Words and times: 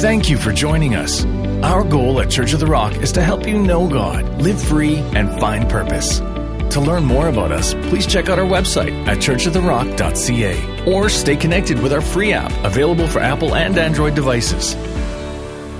Thank 0.00 0.30
you 0.30 0.38
for 0.38 0.50
joining 0.50 0.94
us. 0.94 1.26
Our 1.62 1.84
goal 1.84 2.22
at 2.22 2.30
Church 2.30 2.54
of 2.54 2.60
the 2.60 2.66
Rock 2.66 2.96
is 2.96 3.12
to 3.12 3.22
help 3.22 3.46
you 3.46 3.58
know 3.58 3.86
God, 3.86 4.40
live 4.40 4.58
free, 4.58 4.96
and 4.96 5.28
find 5.38 5.68
purpose. 5.68 6.20
To 6.20 6.80
learn 6.80 7.04
more 7.04 7.28
about 7.28 7.52
us, 7.52 7.74
please 7.74 8.06
check 8.06 8.30
out 8.30 8.38
our 8.38 8.46
website 8.46 9.06
at 9.06 9.18
churchoftherock.ca 9.18 10.90
or 10.90 11.10
stay 11.10 11.36
connected 11.36 11.82
with 11.82 11.92
our 11.92 12.00
free 12.00 12.32
app 12.32 12.50
available 12.64 13.06
for 13.08 13.18
Apple 13.18 13.54
and 13.54 13.76
Android 13.76 14.14
devices. 14.14 14.74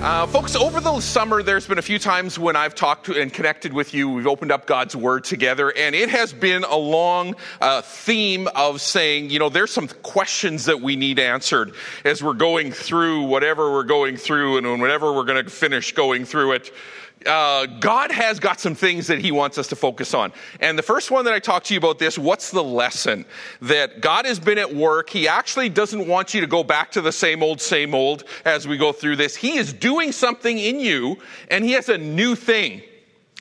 Uh, 0.02 0.26
folks, 0.26 0.56
over 0.56 0.80
the 0.80 0.98
summer, 1.00 1.42
there's 1.42 1.66
been 1.66 1.76
a 1.76 1.82
few 1.82 1.98
times 1.98 2.38
when 2.38 2.56
I've 2.56 2.74
talked 2.74 3.04
to 3.06 3.20
and 3.20 3.30
connected 3.30 3.74
with 3.74 3.92
you. 3.92 4.08
We've 4.08 4.26
opened 4.26 4.50
up 4.50 4.66
God's 4.66 4.96
Word 4.96 5.24
together, 5.24 5.76
and 5.76 5.94
it 5.94 6.08
has 6.08 6.32
been 6.32 6.64
a 6.64 6.76
long 6.76 7.36
uh, 7.60 7.82
theme 7.82 8.48
of 8.54 8.80
saying, 8.80 9.28
you 9.28 9.38
know, 9.38 9.50
there's 9.50 9.70
some 9.70 9.88
questions 9.88 10.64
that 10.64 10.80
we 10.80 10.96
need 10.96 11.18
answered 11.18 11.74
as 12.06 12.22
we're 12.22 12.32
going 12.32 12.72
through 12.72 13.24
whatever 13.24 13.72
we're 13.72 13.84
going 13.84 14.16
through, 14.16 14.56
and 14.56 14.80
whenever 14.80 15.12
we're 15.12 15.24
going 15.24 15.44
to 15.44 15.50
finish 15.50 15.92
going 15.92 16.24
through 16.24 16.52
it 16.52 16.72
uh, 17.26 17.66
God 17.66 18.10
has 18.10 18.40
got 18.40 18.60
some 18.60 18.74
things 18.74 19.06
that 19.08 19.18
He 19.18 19.30
wants 19.30 19.58
us 19.58 19.68
to 19.68 19.76
focus 19.76 20.14
on. 20.14 20.32
And 20.60 20.78
the 20.78 20.82
first 20.82 21.10
one 21.10 21.24
that 21.26 21.34
I 21.34 21.38
talked 21.38 21.66
to 21.66 21.74
you 21.74 21.78
about 21.78 21.98
this, 21.98 22.18
what's 22.18 22.50
the 22.50 22.64
lesson? 22.64 23.24
That 23.60 24.00
God 24.00 24.24
has 24.24 24.38
been 24.38 24.58
at 24.58 24.74
work. 24.74 25.10
He 25.10 25.28
actually 25.28 25.68
doesn't 25.68 26.06
want 26.06 26.32
you 26.34 26.40
to 26.40 26.46
go 26.46 26.64
back 26.64 26.90
to 26.92 27.00
the 27.00 27.12
same 27.12 27.42
old, 27.42 27.60
same 27.60 27.94
old 27.94 28.24
as 28.44 28.66
we 28.66 28.76
go 28.76 28.92
through 28.92 29.16
this. 29.16 29.36
He 29.36 29.58
is 29.58 29.72
doing 29.72 30.12
something 30.12 30.58
in 30.58 30.80
you, 30.80 31.18
and 31.50 31.64
He 31.64 31.72
has 31.72 31.88
a 31.88 31.98
new 31.98 32.34
thing. 32.34 32.82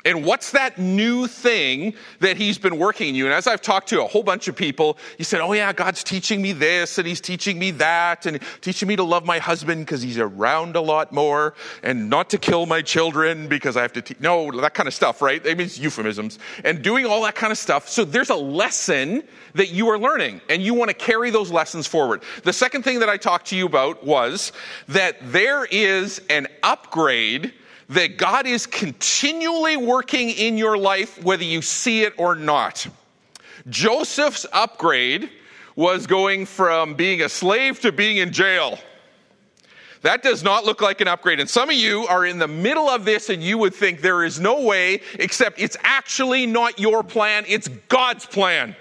And 0.06 0.26
what's 0.26 0.52
that 0.52 0.78
new 0.78 1.28
thing 1.28 1.94
that 2.20 2.38
he's 2.38 2.58
been 2.58 2.78
working 2.78 3.10
in 3.10 3.16
you? 3.16 3.26
And 3.26 3.34
as 3.34 3.48
I've 3.48 3.62
talked 3.62 3.90
to 3.90 4.02
a 4.02 4.08
whole 4.08 4.24
bunch 4.24 4.48
of 4.48 4.56
people, 4.56 4.98
you 5.18 5.26
said, 5.26 5.42
Oh, 5.42 5.52
yeah, 5.52 5.74
God's 5.74 6.06
teaching 6.06 6.42
me 6.42 6.54
this 6.54 6.98
and 6.98 7.06
he's 7.06 7.20
teaching 7.20 7.60
me 7.60 7.72
that 7.72 8.26
and 8.26 8.40
teaching 8.62 8.88
me 8.88 8.96
to 8.96 9.04
love 9.04 9.26
my 9.26 9.40
husband 9.40 9.86
because 9.86 10.02
he's 10.02 10.18
around 10.18 10.78
a 10.78 10.82
lot 10.82 11.12
more 11.12 11.54
and 11.84 12.10
not 12.10 12.30
to 12.30 12.38
kill 12.38 12.66
my 12.66 12.82
children 12.82 13.50
because 13.50 13.76
I 13.76 13.82
have 13.82 13.92
to 13.94 14.02
teach. 14.02 14.20
No, 14.22 14.50
that 14.62 14.74
kind 14.74 14.88
of 14.88 14.94
stuff, 14.94 15.22
right? 15.22 15.44
That 15.44 15.58
means 15.58 15.78
euphemisms 15.78 16.40
and 16.64 16.82
doing 16.82 17.06
all 17.06 17.22
that 17.24 17.36
kind 17.36 17.52
of 17.52 17.58
stuff. 17.58 17.90
So 17.90 18.06
there's 18.06 18.30
a 18.30 18.36
lesson 18.36 19.24
that 19.56 19.72
you 19.72 19.90
are 19.90 20.00
learning 20.00 20.40
and 20.50 20.62
you 20.62 20.74
want 20.74 20.90
to 20.90 20.96
carry 20.96 21.30
those 21.30 21.52
lessons 21.52 21.88
forward. 21.88 22.24
The 22.44 22.54
second 22.54 22.84
thing 22.84 23.00
that 23.00 23.10
I 23.10 23.18
talked 23.18 23.48
to 23.48 23.58
you 23.58 23.66
about 23.66 24.06
was 24.06 24.54
that 24.88 25.18
there 25.22 25.66
is 25.66 26.22
an 26.30 26.48
upgrade 26.64 27.54
that 27.90 28.18
God 28.18 28.46
is 28.46 28.66
continually 28.68 29.76
working 29.76 30.30
in 30.30 30.58
your 30.58 30.78
life, 30.78 31.22
whether 31.24 31.44
you 31.44 31.62
see 31.62 32.04
it 32.04 32.14
or 32.18 32.36
not. 32.36 32.88
Joseph's 33.68 34.46
upgrade 34.54 35.30
was 35.76 36.08
going 36.08 36.46
from 36.46 36.94
being 36.94 37.22
a 37.22 37.30
slave 37.30 37.80
to 37.82 37.92
being 37.92 38.18
in 38.18 38.32
jail. 38.32 38.78
That 40.02 40.24
does 40.24 40.44
not 40.44 40.66
look 40.66 40.82
like 40.82 41.02
an 41.02 41.08
upgrade. 41.08 41.40
And 41.40 41.50
some 41.50 41.70
of 41.70 41.76
you 41.76 42.06
are 42.08 42.26
in 42.26 42.38
the 42.38 42.48
middle 42.48 42.90
of 42.90 43.06
this 43.06 43.30
and 43.30 43.44
you 43.44 43.58
would 43.58 43.74
think 43.74 44.02
there 44.02 44.24
is 44.24 44.40
no 44.40 44.62
way, 44.62 45.02
except 45.16 45.60
it's 45.60 45.76
actually 45.84 46.46
not 46.46 46.80
your 46.80 47.04
plan, 47.04 47.44
it's 47.48 47.68
God's 47.90 48.26
plan. 48.26 48.76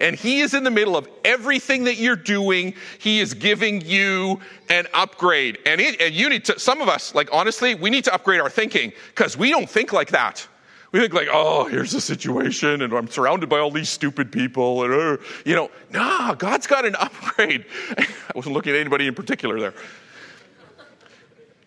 And 0.00 0.16
He 0.16 0.40
is 0.40 0.54
in 0.54 0.64
the 0.64 0.70
middle 0.70 0.96
of 0.96 1.08
everything 1.24 1.84
that 1.84 1.96
you're 1.96 2.16
doing. 2.16 2.74
He 2.98 3.20
is 3.20 3.34
giving 3.34 3.80
you 3.80 4.40
an 4.68 4.86
upgrade. 4.94 5.58
And, 5.66 5.80
it, 5.80 6.00
and 6.00 6.14
you 6.14 6.28
need 6.28 6.44
to, 6.46 6.58
some 6.58 6.80
of 6.80 6.88
us, 6.88 7.14
like 7.14 7.28
honestly, 7.32 7.74
we 7.74 7.90
need 7.90 8.04
to 8.04 8.14
upgrade 8.14 8.40
our 8.40 8.50
thinking 8.50 8.92
because 9.08 9.36
we 9.36 9.50
don't 9.50 9.68
think 9.68 9.92
like 9.92 10.10
that. 10.10 10.46
We 10.94 11.00
think 11.00 11.12
like, 11.12 11.28
oh, 11.32 11.64
here's 11.64 11.92
a 11.94 12.00
situation, 12.00 12.80
and 12.82 12.92
I'm 12.92 13.08
surrounded 13.08 13.48
by 13.48 13.58
all 13.58 13.72
these 13.72 13.88
stupid 13.88 14.30
people, 14.30 14.84
and 14.84 14.94
uh, 14.94 15.22
you 15.44 15.56
know, 15.56 15.68
nah, 15.90 16.34
God's 16.34 16.68
got 16.68 16.84
an 16.84 16.94
upgrade. 17.00 17.64
I 17.98 18.06
wasn't 18.32 18.54
looking 18.54 18.74
at 18.74 18.78
anybody 18.78 19.08
in 19.08 19.14
particular 19.14 19.58
there. 19.58 19.74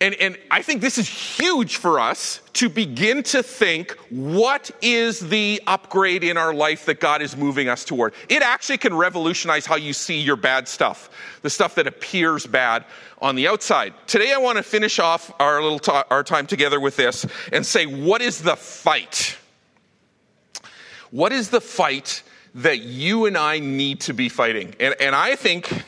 And, 0.00 0.14
and 0.14 0.38
I 0.50 0.62
think 0.62 0.80
this 0.80 0.96
is 0.96 1.08
huge 1.08 1.76
for 1.76 1.98
us 1.98 2.40
to 2.54 2.68
begin 2.68 3.24
to 3.24 3.42
think 3.42 3.92
what 4.10 4.70
is 4.80 5.18
the 5.18 5.60
upgrade 5.66 6.22
in 6.22 6.36
our 6.36 6.54
life 6.54 6.86
that 6.86 7.00
God 7.00 7.20
is 7.20 7.36
moving 7.36 7.68
us 7.68 7.84
toward. 7.84 8.14
It 8.28 8.42
actually 8.42 8.78
can 8.78 8.94
revolutionize 8.94 9.66
how 9.66 9.74
you 9.74 9.92
see 9.92 10.20
your 10.20 10.36
bad 10.36 10.68
stuff, 10.68 11.10
the 11.42 11.50
stuff 11.50 11.74
that 11.74 11.88
appears 11.88 12.46
bad 12.46 12.84
on 13.20 13.34
the 13.34 13.48
outside. 13.48 13.92
Today, 14.06 14.32
I 14.32 14.38
want 14.38 14.56
to 14.58 14.62
finish 14.62 15.00
off 15.00 15.32
our 15.40 15.60
little 15.60 15.80
ta- 15.80 16.04
our 16.10 16.22
time 16.22 16.46
together 16.46 16.78
with 16.78 16.94
this 16.94 17.26
and 17.52 17.66
say, 17.66 17.86
what 17.86 18.22
is 18.22 18.40
the 18.40 18.54
fight? 18.54 19.36
What 21.10 21.32
is 21.32 21.50
the 21.50 21.60
fight 21.60 22.22
that 22.54 22.80
you 22.80 23.26
and 23.26 23.36
I 23.36 23.58
need 23.58 24.02
to 24.02 24.12
be 24.14 24.28
fighting? 24.28 24.76
And, 24.78 24.94
and 25.00 25.16
I 25.16 25.34
think 25.34 25.82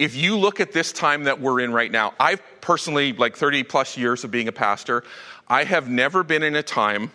if 0.00 0.16
you 0.16 0.38
look 0.38 0.60
at 0.60 0.72
this 0.72 0.92
time 0.92 1.24
that 1.24 1.42
we're 1.42 1.60
in 1.60 1.74
right 1.74 1.92
now, 1.92 2.14
I've 2.18 2.42
personally, 2.62 3.12
like 3.12 3.36
30 3.36 3.64
plus 3.64 3.98
years 3.98 4.24
of 4.24 4.30
being 4.30 4.48
a 4.48 4.52
pastor, 4.52 5.04
I 5.46 5.64
have 5.64 5.90
never 5.90 6.22
been 6.22 6.42
in 6.42 6.56
a 6.56 6.62
time 6.62 7.12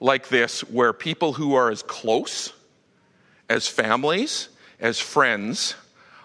like 0.00 0.28
this 0.30 0.62
where 0.62 0.92
people 0.92 1.32
who 1.32 1.54
are 1.54 1.70
as 1.70 1.84
close 1.84 2.52
as 3.48 3.68
families, 3.68 4.48
as 4.80 4.98
friends, 4.98 5.76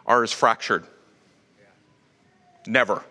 are 0.07 0.23
as 0.23 0.33
fractured. 0.33 0.83
Never. 2.65 3.03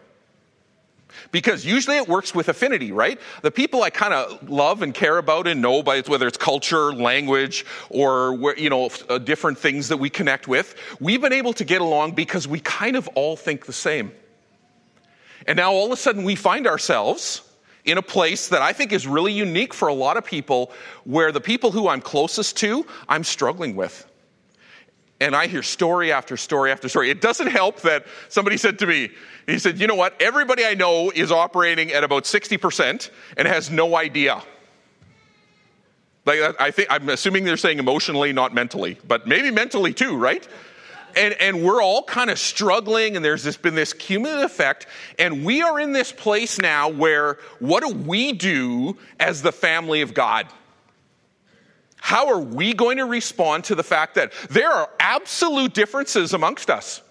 Because 1.30 1.64
usually 1.64 1.96
it 1.96 2.08
works 2.08 2.34
with 2.34 2.48
affinity, 2.48 2.92
right? 2.92 3.20
The 3.42 3.50
people 3.50 3.82
I 3.82 3.90
kind 3.90 4.14
of 4.14 4.48
love 4.48 4.82
and 4.82 4.94
care 4.94 5.18
about 5.18 5.46
and 5.46 5.60
know 5.60 5.82
by 5.82 6.00
whether 6.02 6.26
it's 6.26 6.38
culture, 6.38 6.92
language, 6.92 7.64
or 7.90 8.54
you 8.56 8.70
know 8.70 8.90
uh, 9.08 9.18
different 9.18 9.58
things 9.58 9.88
that 9.88 9.96
we 9.96 10.10
connect 10.10 10.48
with, 10.48 10.74
we've 11.00 11.20
been 11.20 11.32
able 11.32 11.52
to 11.54 11.64
get 11.64 11.80
along 11.80 12.12
because 12.12 12.46
we 12.48 12.60
kind 12.60 12.96
of 12.96 13.08
all 13.14 13.36
think 13.36 13.66
the 13.66 13.72
same. 13.72 14.12
And 15.46 15.56
now 15.56 15.72
all 15.72 15.86
of 15.86 15.92
a 15.92 15.96
sudden 15.96 16.24
we 16.24 16.34
find 16.34 16.66
ourselves 16.66 17.42
in 17.84 17.96
a 17.96 18.02
place 18.02 18.48
that 18.48 18.60
I 18.60 18.72
think 18.72 18.92
is 18.92 19.06
really 19.06 19.32
unique 19.32 19.72
for 19.72 19.88
a 19.88 19.94
lot 19.94 20.16
of 20.16 20.24
people 20.24 20.72
where 21.04 21.32
the 21.32 21.40
people 21.40 21.70
who 21.70 21.88
I'm 21.88 22.02
closest 22.02 22.56
to, 22.58 22.86
I'm 23.08 23.24
struggling 23.24 23.74
with. 23.74 24.06
And 25.20 25.34
I 25.34 25.48
hear 25.48 25.62
story 25.62 26.12
after 26.12 26.36
story 26.36 26.70
after 26.70 26.88
story. 26.88 27.10
It 27.10 27.20
doesn't 27.20 27.48
help 27.48 27.80
that 27.80 28.06
somebody 28.28 28.56
said 28.56 28.78
to 28.80 28.86
me, 28.86 29.10
he 29.46 29.58
said, 29.58 29.80
You 29.80 29.86
know 29.86 29.96
what? 29.96 30.20
Everybody 30.20 30.64
I 30.64 30.74
know 30.74 31.10
is 31.10 31.32
operating 31.32 31.92
at 31.92 32.04
about 32.04 32.24
60% 32.24 33.10
and 33.36 33.48
has 33.48 33.70
no 33.70 33.96
idea. 33.96 34.42
Like, 36.24 36.60
I 36.60 36.70
think, 36.70 36.88
I'm 36.90 37.08
assuming 37.08 37.44
they're 37.44 37.56
saying 37.56 37.78
emotionally, 37.78 38.32
not 38.34 38.52
mentally, 38.52 38.98
but 39.08 39.26
maybe 39.26 39.50
mentally 39.50 39.94
too, 39.94 40.16
right? 40.16 40.46
And, 41.16 41.34
and 41.40 41.64
we're 41.64 41.82
all 41.82 42.02
kind 42.02 42.28
of 42.28 42.38
struggling, 42.38 43.16
and 43.16 43.24
there's 43.24 43.42
this, 43.42 43.56
been 43.56 43.74
this 43.74 43.94
cumulative 43.94 44.44
effect. 44.44 44.86
And 45.18 45.44
we 45.44 45.62
are 45.62 45.80
in 45.80 45.92
this 45.92 46.12
place 46.12 46.58
now 46.58 46.90
where 46.90 47.38
what 47.60 47.82
do 47.82 47.94
we 47.94 48.32
do 48.32 48.98
as 49.18 49.40
the 49.40 49.52
family 49.52 50.02
of 50.02 50.12
God? 50.12 50.46
How 52.00 52.28
are 52.28 52.40
we 52.40 52.74
going 52.74 52.98
to 52.98 53.04
respond 53.04 53.64
to 53.64 53.74
the 53.74 53.82
fact 53.82 54.14
that 54.14 54.32
there 54.50 54.70
are 54.70 54.88
absolute 54.98 55.74
differences 55.74 56.32
amongst 56.32 56.70
us? 56.70 57.02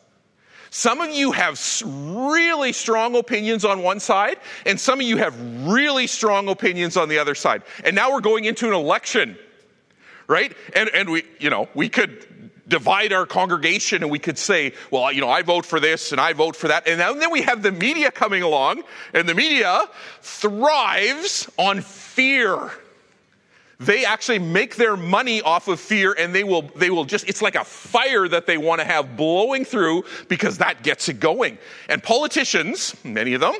Some 0.70 1.02
of 1.02 1.10
you 1.10 1.32
have 1.32 1.60
really 1.86 2.74
strong 2.74 3.16
opinions 3.16 3.64
on 3.64 3.84
one 3.84 4.00
side, 4.00 4.38
and 4.66 4.80
some 4.80 5.00
of 5.00 5.06
you 5.06 5.18
have 5.18 5.36
really 5.66 6.08
strong 6.08 6.50
opinions 6.50 6.98
on 6.98 7.10
the 7.10 7.20
other 7.20 7.36
side. 7.36 7.64
And 7.84 7.96
now 7.96 8.12
we're 8.12 8.22
going 8.22 8.46
into 8.46 8.68
an 8.68 8.74
election, 8.74 9.38
right? 10.28 10.56
And, 10.76 10.90
and 10.94 11.10
we, 11.10 11.24
you 11.40 11.50
know, 11.50 11.70
we 11.74 11.90
could 11.90 12.28
divide 12.68 13.14
our 13.14 13.26
congregation 13.26 14.04
and 14.04 14.12
we 14.12 14.20
could 14.20 14.38
say, 14.38 14.74
well, 14.92 15.10
you 15.10 15.22
know, 15.22 15.30
I 15.30 15.42
vote 15.42 15.66
for 15.66 15.80
this 15.80 16.12
and 16.12 16.20
I 16.20 16.34
vote 16.34 16.56
for 16.56 16.68
that. 16.68 16.86
And 16.86 17.00
then 17.00 17.32
we 17.32 17.44
have 17.44 17.64
the 17.64 17.72
media 17.72 18.12
coming 18.12 18.44
along, 18.44 18.84
and 19.14 19.28
the 19.28 19.36
media 19.36 19.86
thrives 20.22 21.50
on 21.58 21.82
fear. 21.82 22.72
They 23.80 24.06
actually 24.06 24.40
make 24.40 24.76
their 24.76 24.98
money 24.98 25.42
off 25.42 25.68
of 25.68 25.80
fear 25.80 26.16
and 26.18 26.34
they 26.34 26.44
will, 26.44 26.64
they 26.76 26.90
will 26.90 27.06
just, 27.06 27.30
it's 27.30 27.44
like 27.44 27.56
a 27.56 27.64
fire 27.64 28.28
that 28.28 28.48
they 28.48 28.58
want 28.58 28.82
to 28.82 28.86
have 28.86 29.16
blowing 29.16 29.66
through 29.66 30.04
because 30.28 30.58
that 30.58 30.82
gets 30.82 31.10
it 31.10 31.20
going. 31.20 31.60
And 31.88 32.02
politicians, 32.02 32.96
many 33.04 33.36
of 33.36 33.42
them, 33.42 33.54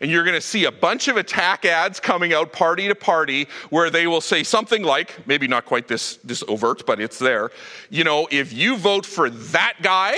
and 0.00 0.10
you're 0.10 0.22
going 0.22 0.36
to 0.36 0.40
see 0.40 0.66
a 0.66 0.72
bunch 0.72 1.08
of 1.08 1.16
attack 1.16 1.64
ads 1.64 1.98
coming 1.98 2.32
out 2.32 2.52
party 2.52 2.86
to 2.86 2.94
party 2.94 3.48
where 3.70 3.90
they 3.90 4.06
will 4.06 4.20
say 4.20 4.44
something 4.44 4.84
like, 4.84 5.26
maybe 5.26 5.48
not 5.48 5.64
quite 5.64 5.88
this, 5.88 6.16
this 6.18 6.44
overt, 6.46 6.86
but 6.86 7.00
it's 7.00 7.18
there. 7.18 7.50
You 7.90 8.04
know, 8.04 8.28
if 8.30 8.52
you 8.52 8.76
vote 8.76 9.04
for 9.04 9.30
that 9.30 9.74
guy, 9.82 10.16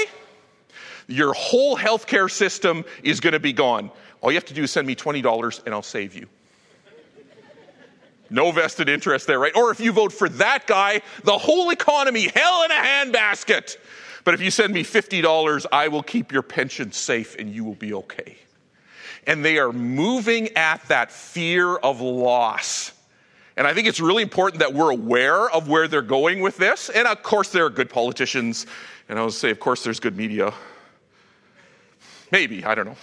your 1.06 1.32
whole 1.32 1.76
healthcare 1.76 2.30
system 2.30 2.84
is 3.02 3.18
going 3.18 3.32
to 3.32 3.40
be 3.40 3.54
gone. 3.54 3.90
All 4.20 4.30
you 4.30 4.36
have 4.36 4.44
to 4.46 4.54
do 4.54 4.64
is 4.64 4.70
send 4.70 4.86
me 4.86 4.94
$20 4.94 5.64
and 5.64 5.74
I'll 5.74 5.82
save 5.82 6.14
you. 6.14 6.28
No 8.30 8.50
vested 8.50 8.88
interest 8.88 9.26
there, 9.26 9.38
right? 9.38 9.54
Or 9.56 9.70
if 9.70 9.80
you 9.80 9.92
vote 9.92 10.12
for 10.12 10.28
that 10.30 10.66
guy, 10.66 11.00
the 11.24 11.38
whole 11.38 11.70
economy, 11.70 12.28
hell 12.28 12.64
in 12.64 12.70
a 12.70 12.74
handbasket. 12.74 13.76
But 14.24 14.34
if 14.34 14.40
you 14.40 14.50
send 14.50 14.74
me 14.74 14.84
$50, 14.84 15.66
I 15.72 15.88
will 15.88 16.02
keep 16.02 16.32
your 16.32 16.42
pension 16.42 16.92
safe 16.92 17.36
and 17.36 17.50
you 17.50 17.64
will 17.64 17.74
be 17.74 17.94
okay. 17.94 18.36
And 19.26 19.44
they 19.44 19.58
are 19.58 19.72
moving 19.72 20.48
at 20.56 20.86
that 20.88 21.10
fear 21.10 21.76
of 21.76 22.00
loss. 22.00 22.92
And 23.56 23.66
I 23.66 23.74
think 23.74 23.88
it's 23.88 24.00
really 24.00 24.22
important 24.22 24.60
that 24.60 24.72
we're 24.72 24.90
aware 24.90 25.50
of 25.50 25.68
where 25.68 25.88
they're 25.88 26.02
going 26.02 26.40
with 26.40 26.58
this. 26.58 26.90
And 26.90 27.08
of 27.08 27.22
course, 27.22 27.50
there 27.50 27.64
are 27.64 27.70
good 27.70 27.90
politicians. 27.90 28.66
And 29.08 29.18
I 29.18 29.22
will 29.22 29.30
say, 29.30 29.50
of 29.50 29.58
course, 29.58 29.82
there's 29.82 29.98
good 29.98 30.16
media. 30.16 30.52
Maybe, 32.30 32.64
I 32.64 32.74
don't 32.74 32.86
know. 32.86 32.96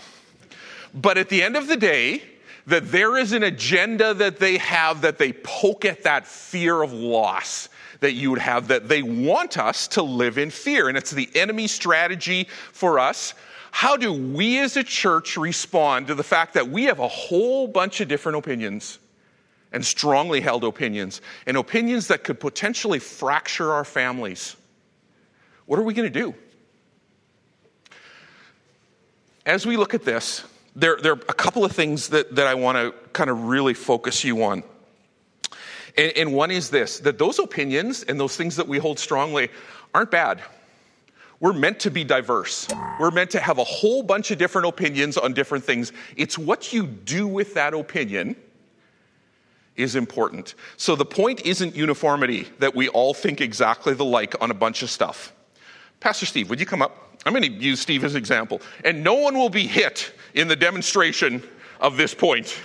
But 0.93 1.17
at 1.17 1.29
the 1.29 1.43
end 1.43 1.57
of 1.57 1.67
the 1.67 1.75
day, 1.75 2.21
that 2.67 2.91
there 2.91 3.17
is 3.17 3.31
an 3.31 3.43
agenda 3.43 4.13
that 4.13 4.39
they 4.39 4.57
have 4.57 5.01
that 5.01 5.17
they 5.17 5.33
poke 5.33 5.85
at 5.85 6.03
that 6.03 6.25
fear 6.25 6.81
of 6.81 6.93
loss 6.93 7.69
that 7.99 8.13
you 8.13 8.29
would 8.29 8.39
have, 8.39 8.67
that 8.67 8.87
they 8.87 9.01
want 9.01 9.57
us 9.57 9.87
to 9.89 10.01
live 10.01 10.37
in 10.37 10.49
fear. 10.49 10.89
And 10.89 10.97
it's 10.97 11.11
the 11.11 11.29
enemy 11.35 11.67
strategy 11.67 12.47
for 12.71 12.99
us. 12.99 13.33
How 13.71 13.97
do 13.97 14.13
we 14.13 14.59
as 14.59 14.77
a 14.77 14.83
church 14.83 15.37
respond 15.37 16.07
to 16.07 16.15
the 16.15 16.23
fact 16.23 16.53
that 16.53 16.69
we 16.69 16.85
have 16.85 16.99
a 16.99 17.07
whole 17.07 17.67
bunch 17.67 18.01
of 18.01 18.07
different 18.07 18.37
opinions 18.37 18.99
and 19.71 19.85
strongly 19.85 20.39
held 20.39 20.63
opinions, 20.63 21.19
and 21.45 21.57
opinions 21.57 22.07
that 22.07 22.23
could 22.23 22.39
potentially 22.39 22.99
fracture 22.99 23.73
our 23.73 23.83
families? 23.83 24.55
What 25.65 25.77
are 25.77 25.83
we 25.83 25.93
going 25.93 26.11
to 26.11 26.19
do? 26.19 26.33
As 29.45 29.65
we 29.65 29.75
look 29.75 29.93
at 29.93 30.03
this, 30.03 30.43
there, 30.75 30.97
there 30.97 31.13
are 31.13 31.21
a 31.29 31.33
couple 31.33 31.63
of 31.63 31.71
things 31.71 32.09
that, 32.09 32.35
that 32.35 32.47
I 32.47 32.55
want 32.55 32.77
to 32.77 32.93
kind 33.13 33.29
of 33.29 33.45
really 33.45 33.73
focus 33.73 34.23
you 34.23 34.43
on. 34.43 34.63
And, 35.97 36.11
and 36.17 36.33
one 36.33 36.51
is 36.51 36.69
this 36.69 36.99
that 36.99 37.17
those 37.17 37.39
opinions 37.39 38.03
and 38.03 38.19
those 38.19 38.35
things 38.35 38.57
that 38.57 38.67
we 38.67 38.77
hold 38.77 38.99
strongly 38.99 39.49
aren't 39.93 40.11
bad. 40.11 40.41
We're 41.39 41.53
meant 41.53 41.81
to 41.81 41.91
be 41.91 42.03
diverse. 42.03 42.67
We're 42.99 43.11
meant 43.11 43.31
to 43.31 43.39
have 43.39 43.57
a 43.57 43.63
whole 43.63 44.03
bunch 44.03 44.31
of 44.31 44.37
different 44.37 44.67
opinions 44.67 45.17
on 45.17 45.33
different 45.33 45.65
things. 45.65 45.91
It's 46.15 46.37
what 46.37 46.71
you 46.71 46.87
do 46.87 47.27
with 47.27 47.53
that 47.55 47.73
opinion 47.73 48.37
is 49.75 49.97
important. 49.97 50.55
So 50.77 50.95
the 50.95 51.05
point 51.05 51.45
isn't 51.45 51.75
uniformity, 51.75 52.47
that 52.59 52.73
we 52.73 52.87
all 52.87 53.13
think 53.13 53.41
exactly 53.41 53.93
the 53.93 54.05
like 54.05 54.41
on 54.41 54.49
a 54.49 54.53
bunch 54.53 54.81
of 54.81 54.89
stuff. 54.89 55.33
Pastor 55.99 56.25
Steve, 56.25 56.49
would 56.49 56.61
you 56.61 56.65
come 56.65 56.81
up? 56.81 57.19
I'm 57.25 57.33
going 57.33 57.43
to 57.43 57.51
use 57.51 57.81
Steve 57.81 58.03
as 58.05 58.13
an 58.13 58.19
example. 58.19 58.61
And 58.85 59.03
no 59.03 59.15
one 59.15 59.37
will 59.37 59.49
be 59.49 59.67
hit 59.67 60.13
in 60.35 60.47
the 60.47 60.55
demonstration 60.55 61.41
of 61.79 61.97
this 61.97 62.13
point 62.13 62.55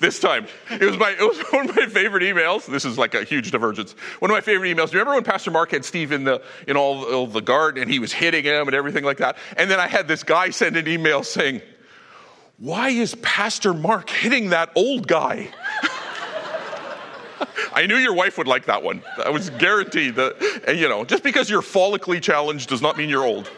this 0.00 0.20
time. 0.20 0.46
It 0.70 0.82
was, 0.82 0.96
my, 0.96 1.10
it 1.10 1.20
was 1.20 1.38
one 1.50 1.68
of 1.68 1.76
my 1.76 1.86
favorite 1.86 2.22
emails. 2.22 2.66
This 2.66 2.84
is 2.84 2.96
like 2.96 3.14
a 3.14 3.24
huge 3.24 3.50
divergence. 3.50 3.92
One 4.20 4.30
of 4.30 4.34
my 4.34 4.40
favorite 4.40 4.68
emails. 4.68 4.90
Do 4.90 4.92
you 4.92 5.00
remember 5.00 5.14
when 5.14 5.24
Pastor 5.24 5.50
Mark 5.50 5.72
had 5.72 5.84
Steve 5.84 6.12
in 6.12 6.24
the 6.24 6.42
in 6.66 6.76
all, 6.76 7.04
all 7.04 7.26
the 7.26 7.40
garden 7.40 7.82
and 7.82 7.90
he 7.90 7.98
was 7.98 8.12
hitting 8.12 8.44
him 8.44 8.68
and 8.68 8.74
everything 8.74 9.04
like 9.04 9.18
that? 9.18 9.36
And 9.56 9.70
then 9.70 9.80
I 9.80 9.88
had 9.88 10.08
this 10.08 10.22
guy 10.22 10.50
send 10.50 10.76
an 10.76 10.86
email 10.86 11.22
saying, 11.24 11.60
"Why 12.58 12.90
is 12.90 13.14
Pastor 13.16 13.74
Mark 13.74 14.08
hitting 14.08 14.50
that 14.50 14.70
old 14.74 15.08
guy?" 15.08 15.48
I 17.72 17.86
knew 17.86 17.96
your 17.96 18.14
wife 18.14 18.38
would 18.38 18.48
like 18.48 18.66
that 18.66 18.82
one. 18.82 19.02
I 19.24 19.30
was 19.30 19.50
guaranteed 19.50 20.16
that, 20.16 20.74
you 20.76 20.88
know, 20.88 21.04
just 21.04 21.22
because 21.22 21.48
you're 21.48 21.62
follically 21.62 22.20
challenged 22.20 22.68
does 22.68 22.82
not 22.82 22.96
mean 22.96 23.08
you're 23.08 23.24
old. 23.24 23.48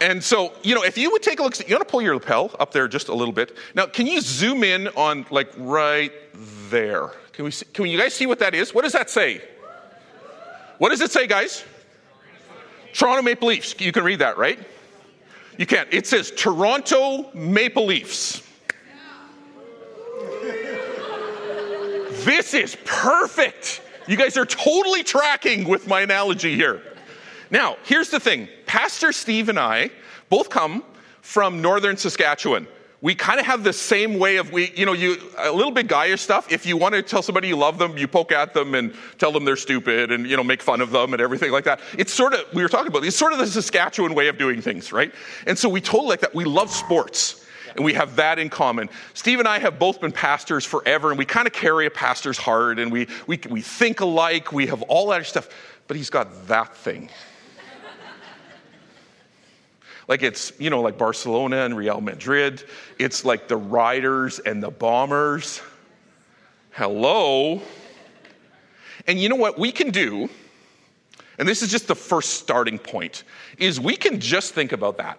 And 0.00 0.22
so, 0.22 0.52
you 0.62 0.74
know, 0.74 0.84
if 0.84 0.96
you 0.96 1.10
would 1.10 1.22
take 1.22 1.40
a 1.40 1.42
look, 1.42 1.58
you 1.68 1.74
want 1.74 1.86
to 1.86 1.90
pull 1.90 2.02
your 2.02 2.14
lapel 2.14 2.54
up 2.60 2.72
there 2.72 2.86
just 2.86 3.08
a 3.08 3.14
little 3.14 3.32
bit. 3.32 3.56
Now, 3.74 3.86
can 3.86 4.06
you 4.06 4.20
zoom 4.20 4.62
in 4.62 4.88
on 4.88 5.26
like 5.30 5.50
right 5.56 6.12
there? 6.70 7.10
Can 7.32 7.44
we? 7.44 7.50
See, 7.50 7.66
can 7.72 7.86
you 7.86 7.98
guys 7.98 8.14
see 8.14 8.26
what 8.26 8.38
that 8.38 8.54
is? 8.54 8.72
What 8.72 8.82
does 8.82 8.92
that 8.92 9.10
say? 9.10 9.42
What 10.78 10.90
does 10.90 11.00
it 11.00 11.10
say, 11.10 11.26
guys? 11.26 11.64
Toronto 12.92 13.22
Maple 13.22 13.48
Leafs. 13.48 13.74
You 13.80 13.92
can 13.92 14.04
read 14.04 14.20
that, 14.20 14.38
right? 14.38 14.58
You 15.56 15.66
can't. 15.66 15.88
It 15.92 16.06
says 16.06 16.32
Toronto 16.36 17.30
Maple 17.34 17.86
Leafs. 17.86 18.42
This 22.24 22.54
is 22.54 22.76
perfect. 22.84 23.80
You 24.06 24.16
guys 24.16 24.36
are 24.36 24.46
totally 24.46 25.02
tracking 25.02 25.68
with 25.68 25.86
my 25.86 26.00
analogy 26.00 26.54
here. 26.54 26.82
Now, 27.50 27.76
here's 27.84 28.10
the 28.10 28.20
thing 28.20 28.48
Pastor 28.68 29.12
Steve 29.12 29.48
and 29.48 29.58
I 29.58 29.90
both 30.28 30.50
come 30.50 30.84
from 31.22 31.60
northern 31.60 31.96
Saskatchewan. 31.96 32.68
We 33.00 33.14
kind 33.14 33.40
of 33.40 33.46
have 33.46 33.64
the 33.64 33.72
same 33.72 34.18
way 34.18 34.36
of 34.36 34.52
we, 34.52 34.72
you 34.74 34.84
know, 34.84 34.92
you 34.92 35.16
a 35.38 35.50
little 35.52 35.70
bit 35.70 35.86
guyish 35.86 36.18
stuff. 36.18 36.52
If 36.52 36.66
you 36.66 36.76
want 36.76 36.94
to 36.94 37.02
tell 37.02 37.22
somebody 37.22 37.48
you 37.48 37.56
love 37.56 37.78
them, 37.78 37.96
you 37.96 38.06
poke 38.08 38.32
at 38.32 38.54
them 38.54 38.74
and 38.74 38.94
tell 39.18 39.32
them 39.32 39.44
they're 39.44 39.56
stupid 39.56 40.10
and 40.12 40.28
you 40.28 40.36
know 40.36 40.44
make 40.44 40.60
fun 40.60 40.80
of 40.80 40.90
them 40.90 41.12
and 41.12 41.22
everything 41.22 41.50
like 41.50 41.64
that. 41.64 41.80
It's 41.96 42.12
sort 42.12 42.34
of 42.34 42.40
we 42.52 42.62
were 42.62 42.68
talking 42.68 42.88
about. 42.88 43.04
It's 43.04 43.16
sort 43.16 43.32
of 43.32 43.38
the 43.38 43.46
Saskatchewan 43.46 44.14
way 44.14 44.28
of 44.28 44.36
doing 44.36 44.60
things, 44.60 44.92
right? 44.92 45.14
And 45.46 45.56
so 45.56 45.68
we 45.68 45.80
totally 45.80 46.08
like 46.08 46.20
that. 46.20 46.34
We 46.34 46.44
love 46.44 46.70
sports 46.70 47.46
and 47.76 47.84
we 47.84 47.94
have 47.94 48.16
that 48.16 48.38
in 48.38 48.50
common. 48.50 48.90
Steve 49.14 49.38
and 49.38 49.48
I 49.48 49.60
have 49.60 49.78
both 49.78 50.00
been 50.00 50.12
pastors 50.12 50.64
forever, 50.64 51.10
and 51.10 51.18
we 51.18 51.24
kind 51.24 51.46
of 51.46 51.52
carry 51.52 51.86
a 51.86 51.90
pastor's 51.90 52.38
heart, 52.38 52.78
and 52.78 52.90
we, 52.90 53.06
we, 53.26 53.38
we 53.48 53.60
think 53.60 54.00
alike, 54.00 54.52
we 54.52 54.66
have 54.66 54.82
all 54.82 55.08
that 55.08 55.24
stuff, 55.26 55.48
but 55.86 55.96
he's 55.96 56.10
got 56.10 56.48
that 56.48 56.76
thing. 56.76 57.08
Like 60.08 60.22
it's, 60.22 60.52
you 60.58 60.70
know, 60.70 60.80
like 60.80 60.96
Barcelona 60.96 61.58
and 61.58 61.76
Real 61.76 62.00
Madrid. 62.00 62.64
It's 62.98 63.24
like 63.24 63.46
the 63.46 63.56
riders 63.56 64.38
and 64.38 64.62
the 64.62 64.70
bombers. 64.70 65.60
Hello. 66.70 67.60
And 69.06 69.20
you 69.20 69.28
know 69.28 69.36
what 69.36 69.58
we 69.58 69.70
can 69.70 69.90
do, 69.90 70.28
and 71.38 71.48
this 71.48 71.62
is 71.62 71.70
just 71.70 71.88
the 71.88 71.94
first 71.94 72.34
starting 72.34 72.78
point, 72.78 73.24
is 73.58 73.80
we 73.80 73.96
can 73.96 74.20
just 74.20 74.54
think 74.54 74.72
about 74.72 74.98
that. 74.98 75.18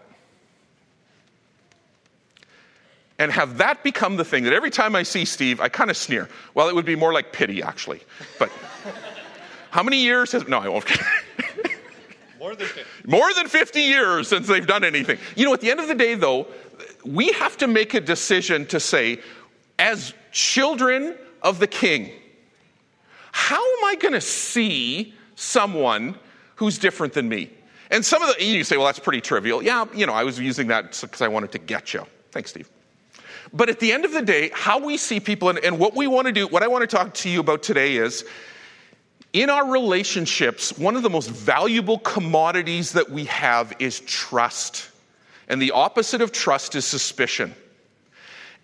And 3.18 3.31
have 3.31 3.57
that 3.57 3.83
become 3.83 4.15
the 4.15 4.24
thing 4.24 4.44
that 4.45 4.53
every 4.53 4.69
time 4.69 4.95
I 4.95 5.03
see 5.03 5.25
Steve, 5.25 5.59
I 5.59 5.69
kind 5.69 5.89
of 5.89 5.97
sneer. 5.97 6.30
Well, 6.53 6.69
it 6.69 6.75
would 6.75 6.85
be 6.85 6.95
more 6.95 7.13
like 7.13 7.33
pity, 7.33 7.62
actually. 7.62 8.01
But 8.38 8.50
how 9.71 9.83
many 9.83 10.03
years 10.03 10.31
has. 10.31 10.47
No, 10.47 10.59
I 10.59 10.69
won't. 10.69 10.85
More 12.39 12.56
than 12.56 12.68
50. 12.68 13.09
More 13.09 13.33
than 13.33 13.47
50 13.47 13.81
years 13.81 14.27
since 14.27 14.47
they've 14.47 14.65
done 14.65 14.83
anything. 14.83 15.18
You 15.36 15.45
know, 15.45 15.53
at 15.53 15.62
the 15.62 15.69
end 15.69 15.80
of 15.80 15.88
the 15.88 15.95
day, 15.95 16.15
though, 16.15 16.47
we 17.03 17.31
have 17.33 17.57
to 17.57 17.68
make 17.68 17.94
a 17.94 18.00
decision 18.00 18.65
to 18.68 18.80
say, 18.80 19.19
as 19.77 20.13
children 20.31 21.15
of 21.41 21.59
the 21.59 21.68
king, 21.68 22.12
how 23.31 23.62
am 23.62 23.86
I 23.86 23.95
going 23.95 24.13
to 24.13 24.21
see 24.21 25.13
someone 25.36 26.18
who's 26.56 26.77
different 26.77 27.13
than 27.13 27.27
me? 27.27 27.51
And 27.91 28.06
some 28.06 28.21
of 28.21 28.36
the, 28.36 28.44
you 28.44 28.63
say, 28.63 28.77
well, 28.77 28.85
that's 28.85 29.00
pretty 29.00 29.21
trivial. 29.21 29.63
Yeah, 29.63 29.85
you 29.94 30.06
know, 30.06 30.13
I 30.13 30.24
was 30.24 30.39
using 30.39 30.68
that 30.68 30.97
because 31.01 31.21
I 31.21 31.27
wanted 31.27 31.51
to 31.53 31.57
get 31.57 31.94
you. 31.94 32.06
Thanks, 32.31 32.51
Steve. 32.51 32.69
But 33.51 33.69
at 33.69 33.80
the 33.80 33.92
end 33.92 34.06
of 34.06 34.12
the 34.12 34.21
day, 34.21 34.51
how 34.53 34.80
we 34.80 34.97
see 34.97 35.19
people 35.19 35.50
and, 35.50 35.57
and 35.59 35.80
what 35.80 35.95
we 35.95 36.06
want 36.06 36.27
to 36.27 36.31
do, 36.31 36.47
what 36.47 36.62
I 36.62 36.68
want 36.68 36.88
to 36.88 36.95
talk 36.95 37.13
to 37.15 37.30
you 37.30 37.39
about 37.39 37.63
today 37.63 37.95
is 37.95 38.25
in 39.34 39.50
our 39.50 39.72
relationships, 39.72 40.78
one 40.78 40.96
of 40.96 41.04
the 41.04 41.10
most 41.10 41.30
valuable 41.30 42.00
commodities 42.00 42.94
that 42.94 43.10
we 43.10 43.26
have 43.26 43.74
is 43.80 44.00
trust. 44.02 44.90
And 45.48 45.62
the 45.62 45.72
opposite 45.72 46.22
of 46.22 46.31
trust 46.31 46.76
is 46.76 46.86
suspicion. 46.86 47.54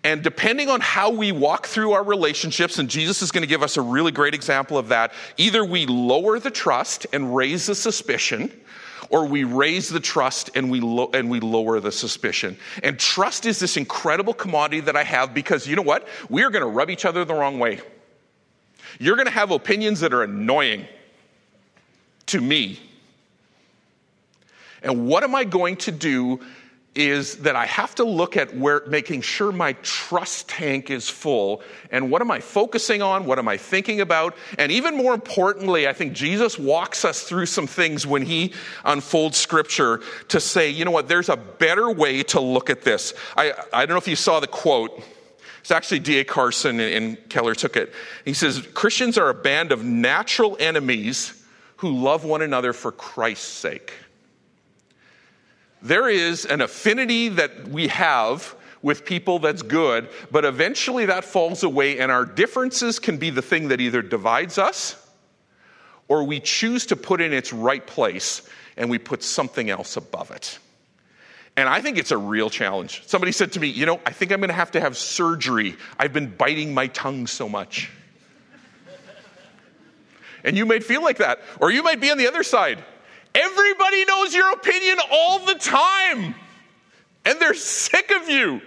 And 0.02 0.22
depending 0.22 0.68
on 0.68 0.80
how 0.80 1.10
we 1.10 1.32
walk 1.32 1.66
through 1.66 1.92
our 1.92 2.04
relationships, 2.04 2.78
and 2.78 2.88
Jesus 2.88 3.22
is 3.22 3.32
going 3.32 3.42
to 3.42 3.48
give 3.48 3.62
us 3.62 3.76
a 3.76 3.82
really 3.82 4.12
great 4.12 4.34
example 4.34 4.78
of 4.78 4.88
that, 4.88 5.12
either 5.36 5.64
we 5.64 5.86
lower 5.86 6.38
the 6.38 6.50
trust 6.50 7.06
and 7.12 7.34
raise 7.34 7.66
the 7.66 7.74
suspicion, 7.74 8.52
or 9.10 9.26
we 9.26 9.44
raise 9.44 9.88
the 9.88 10.00
trust 10.00 10.50
and 10.54 10.70
we, 10.70 10.80
lo- 10.80 11.10
and 11.12 11.30
we 11.30 11.40
lower 11.40 11.80
the 11.80 11.92
suspicion. 11.92 12.56
And 12.82 12.98
trust 12.98 13.46
is 13.46 13.58
this 13.58 13.76
incredible 13.76 14.34
commodity 14.34 14.80
that 14.80 14.96
I 14.96 15.04
have 15.04 15.34
because 15.34 15.66
you 15.66 15.76
know 15.76 15.82
what? 15.82 16.06
We 16.28 16.42
are 16.44 16.50
going 16.50 16.62
to 16.62 16.68
rub 16.68 16.90
each 16.90 17.04
other 17.04 17.24
the 17.24 17.34
wrong 17.34 17.58
way. 17.58 17.80
You're 18.98 19.16
going 19.16 19.26
to 19.26 19.32
have 19.32 19.50
opinions 19.50 20.00
that 20.00 20.12
are 20.12 20.22
annoying 20.22 20.86
to 22.26 22.40
me. 22.40 22.80
And 24.82 25.06
what 25.06 25.24
am 25.24 25.34
I 25.34 25.44
going 25.44 25.76
to 25.78 25.92
do 25.92 26.40
is 26.96 27.36
that 27.36 27.54
I 27.54 27.66
have 27.66 27.94
to 27.96 28.04
look 28.04 28.38
at 28.38 28.56
where 28.56 28.82
making 28.86 29.20
sure 29.20 29.52
my 29.52 29.74
trust 29.82 30.48
tank 30.48 30.90
is 30.90 31.10
full 31.10 31.60
and 31.90 32.10
what 32.10 32.22
am 32.22 32.30
I 32.30 32.40
focusing 32.40 33.02
on? 33.02 33.26
What 33.26 33.38
am 33.38 33.48
I 33.48 33.58
thinking 33.58 34.00
about? 34.00 34.34
And 34.58 34.72
even 34.72 34.96
more 34.96 35.12
importantly, 35.12 35.86
I 35.86 35.92
think 35.92 36.14
Jesus 36.14 36.58
walks 36.58 37.04
us 37.04 37.22
through 37.22 37.46
some 37.46 37.66
things 37.66 38.06
when 38.06 38.22
he 38.22 38.54
unfolds 38.84 39.36
scripture 39.36 40.00
to 40.28 40.40
say, 40.40 40.70
you 40.70 40.86
know 40.86 40.90
what, 40.90 41.06
there's 41.06 41.28
a 41.28 41.36
better 41.36 41.90
way 41.90 42.22
to 42.24 42.40
look 42.40 42.70
at 42.70 42.80
this. 42.82 43.12
I, 43.36 43.52
I 43.74 43.84
don't 43.84 43.94
know 43.94 43.98
if 43.98 44.08
you 44.08 44.16
saw 44.16 44.40
the 44.40 44.46
quote. 44.46 45.02
It's 45.66 45.72
actually 45.72 45.98
D.A. 45.98 46.22
Carson 46.22 46.78
and 46.78 47.28
Keller 47.28 47.56
took 47.56 47.76
it. 47.76 47.92
He 48.24 48.34
says 48.34 48.64
Christians 48.72 49.18
are 49.18 49.30
a 49.30 49.34
band 49.34 49.72
of 49.72 49.82
natural 49.82 50.56
enemies 50.60 51.44
who 51.78 51.90
love 51.90 52.24
one 52.24 52.40
another 52.40 52.72
for 52.72 52.92
Christ's 52.92 53.48
sake. 53.48 53.92
There 55.82 56.08
is 56.08 56.44
an 56.44 56.60
affinity 56.60 57.30
that 57.30 57.66
we 57.66 57.88
have 57.88 58.54
with 58.80 59.04
people 59.04 59.40
that's 59.40 59.62
good, 59.62 60.08
but 60.30 60.44
eventually 60.44 61.06
that 61.06 61.24
falls 61.24 61.64
away, 61.64 61.98
and 61.98 62.12
our 62.12 62.24
differences 62.24 63.00
can 63.00 63.16
be 63.16 63.30
the 63.30 63.42
thing 63.42 63.66
that 63.66 63.80
either 63.80 64.02
divides 64.02 64.58
us 64.58 64.94
or 66.06 66.22
we 66.22 66.38
choose 66.38 66.86
to 66.86 66.94
put 66.94 67.20
in 67.20 67.32
its 67.32 67.52
right 67.52 67.84
place 67.84 68.48
and 68.76 68.88
we 68.88 68.98
put 68.98 69.20
something 69.20 69.68
else 69.68 69.96
above 69.96 70.30
it. 70.30 70.60
And 71.56 71.68
I 71.68 71.80
think 71.80 71.96
it's 71.96 72.10
a 72.10 72.18
real 72.18 72.50
challenge. 72.50 73.02
Somebody 73.06 73.32
said 73.32 73.52
to 73.52 73.60
me, 73.60 73.68
You 73.68 73.86
know, 73.86 74.00
I 74.04 74.12
think 74.12 74.30
I'm 74.30 74.40
going 74.40 74.48
to 74.48 74.54
have 74.54 74.72
to 74.72 74.80
have 74.80 74.96
surgery. 74.96 75.76
I've 75.98 76.12
been 76.12 76.34
biting 76.34 76.74
my 76.74 76.88
tongue 76.88 77.26
so 77.26 77.48
much. 77.48 77.90
and 80.44 80.56
you 80.56 80.66
might 80.66 80.84
feel 80.84 81.02
like 81.02 81.18
that. 81.18 81.40
Or 81.60 81.70
you 81.70 81.82
might 81.82 82.00
be 82.00 82.10
on 82.10 82.18
the 82.18 82.28
other 82.28 82.42
side. 82.42 82.84
Everybody 83.34 84.04
knows 84.04 84.34
your 84.34 84.52
opinion 84.52 84.98
all 85.10 85.38
the 85.44 85.54
time. 85.54 86.34
and 87.24 87.40
they're 87.40 87.54
sick 87.54 88.10
of 88.12 88.28
you. 88.28 88.60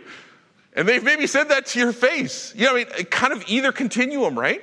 And 0.74 0.88
they've 0.88 1.04
maybe 1.04 1.28
said 1.28 1.50
that 1.50 1.68
to 1.68 1.80
your 1.80 1.94
face. 1.94 2.54
You 2.56 2.66
know, 2.66 2.72
I 2.72 2.86
mean, 2.86 2.88
kind 3.06 3.34
of 3.34 3.44
either 3.48 3.72
continuum, 3.72 4.38
right? 4.38 4.62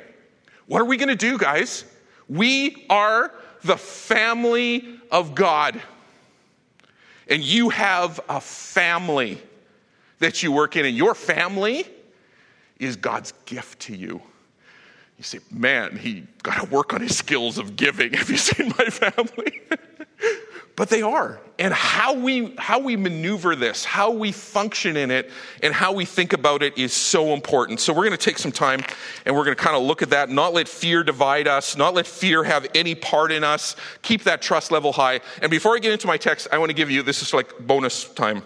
What 0.66 0.83
are 0.83 0.85
we 0.85 0.97
going 0.97 1.09
to 1.09 1.16
do, 1.16 1.38
guys? 1.38 1.85
We 2.28 2.87
are 2.90 3.33
the 3.62 3.76
family 3.76 4.99
of 5.11 5.35
God. 5.35 5.80
And 7.28 7.42
you 7.42 7.71
have 7.71 8.21
a 8.28 8.40
family 8.40 9.40
that 10.18 10.42
you 10.42 10.52
work 10.52 10.76
in, 10.76 10.87
and 10.87 10.97
your 10.97 11.14
family 11.14 11.87
is 12.78 12.97
God's 12.97 13.33
gift 13.45 13.80
to 13.80 13.97
you. 13.97 14.21
You 15.18 15.25
say, 15.25 15.38
man, 15.50 15.97
he 15.97 16.25
got 16.42 16.62
to 16.62 16.71
work 16.71 16.92
on 16.92 17.00
his 17.00 17.16
skills 17.16 17.59
of 17.59 17.76
giving. 17.76 18.12
Have 18.14 18.30
you 18.30 18.37
seen 18.37 18.73
my 18.78 18.87
family? 18.87 19.61
but 20.76 20.90
they 20.90 21.00
are. 21.00 21.40
And 21.59 21.73
how 21.73 22.12
we, 22.12 22.54
how 22.59 22.78
we 22.78 22.97
maneuver 22.97 23.56
this, 23.56 23.83
how 23.83 24.11
we 24.11 24.30
function 24.30 24.99
in 24.99 25.11
it, 25.11 25.30
and 25.62 25.73
how 25.73 25.92
we 25.92 26.04
think 26.04 26.35
about 26.35 26.62
it 26.62 26.76
is 26.76 26.92
so 26.92 27.33
important. 27.33 27.80
So 27.80 27.95
we're 27.95 28.04
going 28.04 28.11
to 28.11 28.18
take 28.18 28.37
some 28.37 28.52
time 28.52 28.85
and 29.25 29.35
we're 29.35 29.45
going 29.45 29.56
to 29.56 29.62
kind 29.62 29.75
of 29.75 29.83
look 29.83 30.02
at 30.02 30.11
that, 30.11 30.28
not 30.28 30.52
let 30.52 30.68
fear 30.68 31.02
divide 31.02 31.49
us, 31.49 31.76
not 31.76 31.95
let 31.95 32.06
fear 32.06 32.45
have 32.45 32.66
any 32.75 32.95
part 32.95 33.33
in 33.33 33.42
us, 33.42 33.75
keep 34.02 34.25
that 34.25 34.42
trust 34.42 34.71
level 34.71 34.92
high. 34.92 35.21
And 35.40 35.50
before 35.50 35.75
I 35.75 35.78
get 35.78 35.92
into 35.92 36.06
my 36.06 36.18
text, 36.18 36.47
I 36.52 36.59
want 36.59 36.68
to 36.68 36.75
give 36.75 36.90
you 36.90 37.02
this 37.02 37.23
is 37.23 37.33
like 37.33 37.59
bonus 37.59 38.04
time. 38.12 38.42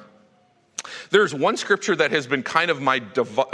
There's 1.11 1.35
one 1.35 1.57
scripture 1.57 1.97
that 1.97 2.13
has 2.13 2.29
been 2.29 2.45
kind 2.45 2.71
of 2.71 2.81
my, 2.81 3.03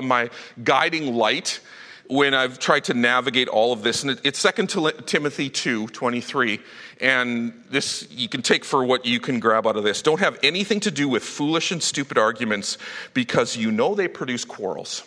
my 0.03 0.29
guiding 0.63 1.15
light 1.15 1.61
when 2.09 2.35
I've 2.35 2.59
tried 2.59 2.85
to 2.85 2.95
navigate 2.95 3.49
all 3.49 3.73
of 3.73 3.83
this. 3.83 4.03
And 4.03 4.21
it's 4.25 4.43
2 4.43 4.67
Timothy 5.07 5.51
2 5.51 5.89
23. 5.89 6.61
And 7.01 7.65
this 7.71 8.09
you 8.11 8.29
can 8.29 8.43
take 8.43 8.65
for 8.65 8.85
what 8.85 9.07
you 9.07 9.21
can 9.21 9.41
grab 9.41 9.67
out 9.67 9.77
of 9.77 9.85
this. 9.85 10.03
Don't 10.03 10.21
have 10.21 10.39
anything 10.43 10.81
to 10.81 10.91
do 10.91 11.09
with 11.09 11.23
foolish 11.23 11.71
and 11.71 11.83
stupid 11.83 12.19
arguments 12.19 12.79
because 13.15 13.57
you 13.57 13.71
know 13.71 13.95
they 13.95 14.09
produce 14.09 14.45
quarrels. 14.45 15.03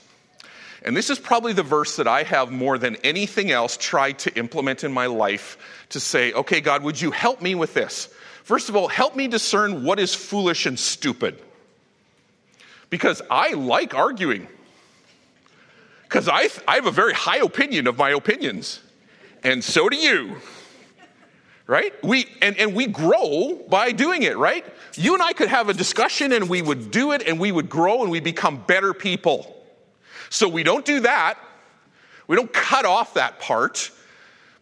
And 0.83 0.95
this 0.95 1.09
is 1.09 1.19
probably 1.19 1.53
the 1.53 1.63
verse 1.63 1.97
that 1.97 2.07
I 2.07 2.23
have 2.23 2.51
more 2.51 2.77
than 2.77 2.95
anything 2.97 3.51
else 3.51 3.75
tried 3.75 4.19
to 4.19 4.37
implement 4.37 4.83
in 4.83 4.93
my 4.93 5.07
life 5.07 5.57
to 5.89 5.99
say, 5.99 6.31
okay, 6.31 6.61
God, 6.61 6.83
would 6.83 6.99
you 6.99 7.11
help 7.11 7.41
me 7.41 7.53
with 7.53 7.73
this? 7.73 8.07
First 8.43 8.69
of 8.69 8.75
all, 8.75 8.87
help 8.87 9.15
me 9.15 9.27
discern 9.27 9.83
what 9.83 9.99
is 9.99 10.15
foolish 10.15 10.65
and 10.65 10.79
stupid. 10.79 11.39
Because 12.89 13.21
I 13.29 13.53
like 13.53 13.93
arguing 13.93 14.47
because 16.09 16.27
I, 16.27 16.49
I 16.67 16.75
have 16.75 16.87
a 16.87 16.91
very 16.91 17.13
high 17.13 17.37
opinion 17.37 17.85
of 17.85 17.97
my 17.97 18.09
opinions, 18.09 18.81
and 19.43 19.63
so 19.63 19.87
do 19.89 19.95
you. 19.95 20.37
Right? 21.67 21.93
We, 22.03 22.25
and, 22.41 22.57
and 22.57 22.73
we 22.73 22.87
grow 22.87 23.63
by 23.69 23.91
doing 23.91 24.23
it, 24.23 24.35
right? 24.39 24.65
You 24.95 25.13
and 25.13 25.21
I 25.21 25.33
could 25.33 25.49
have 25.49 25.69
a 25.69 25.73
discussion 25.73 26.33
and 26.33 26.49
we 26.49 26.63
would 26.63 26.89
do 26.89 27.11
it 27.11 27.27
and 27.27 27.39
we 27.39 27.51
would 27.51 27.69
grow 27.69 28.01
and 28.01 28.09
we 28.09 28.19
become 28.19 28.63
better 28.65 28.91
people. 28.91 29.55
So 30.31 30.49
we 30.49 30.63
don't 30.63 30.83
do 30.83 31.01
that. 31.01 31.37
We 32.25 32.35
don't 32.35 32.51
cut 32.51 32.85
off 32.85 33.13
that 33.13 33.39
part. 33.39 33.91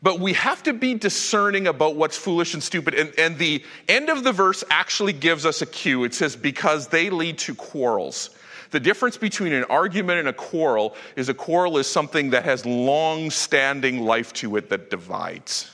But 0.01 0.19
we 0.19 0.33
have 0.33 0.61
to 0.63 0.73
be 0.73 0.95
discerning 0.95 1.67
about 1.67 1.95
what's 1.95 2.17
foolish 2.17 2.53
and 2.53 2.61
stupid. 2.61 2.93
And, 2.93 3.13
and, 3.17 3.37
the 3.37 3.63
end 3.87 4.09
of 4.09 4.25
the 4.25 4.33
verse 4.33 4.65
actually 4.69 5.13
gives 5.13 5.45
us 5.45 5.61
a 5.61 5.65
cue. 5.65 6.03
It 6.03 6.13
says, 6.13 6.35
because 6.35 6.89
they 6.89 7.09
lead 7.09 7.37
to 7.39 7.55
quarrels. 7.55 8.31
The 8.71 8.79
difference 8.79 9.17
between 9.17 9.53
an 9.53 9.63
argument 9.65 10.19
and 10.19 10.27
a 10.27 10.33
quarrel 10.33 10.95
is 11.15 11.29
a 11.29 11.33
quarrel 11.33 11.77
is 11.77 11.87
something 11.87 12.31
that 12.31 12.45
has 12.45 12.65
long 12.65 13.29
standing 13.29 14.01
life 14.01 14.33
to 14.33 14.57
it 14.57 14.69
that 14.69 14.89
divides. 14.89 15.71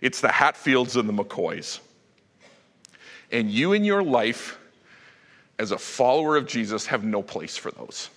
It's 0.00 0.20
the 0.20 0.28
Hatfields 0.28 0.96
and 0.96 1.08
the 1.08 1.12
McCoys. 1.12 1.80
And 3.30 3.50
you 3.50 3.72
in 3.72 3.84
your 3.84 4.02
life, 4.02 4.58
as 5.58 5.70
a 5.72 5.78
follower 5.78 6.36
of 6.36 6.46
Jesus, 6.46 6.86
have 6.86 7.04
no 7.04 7.22
place 7.22 7.56
for 7.56 7.70
those. 7.70 8.10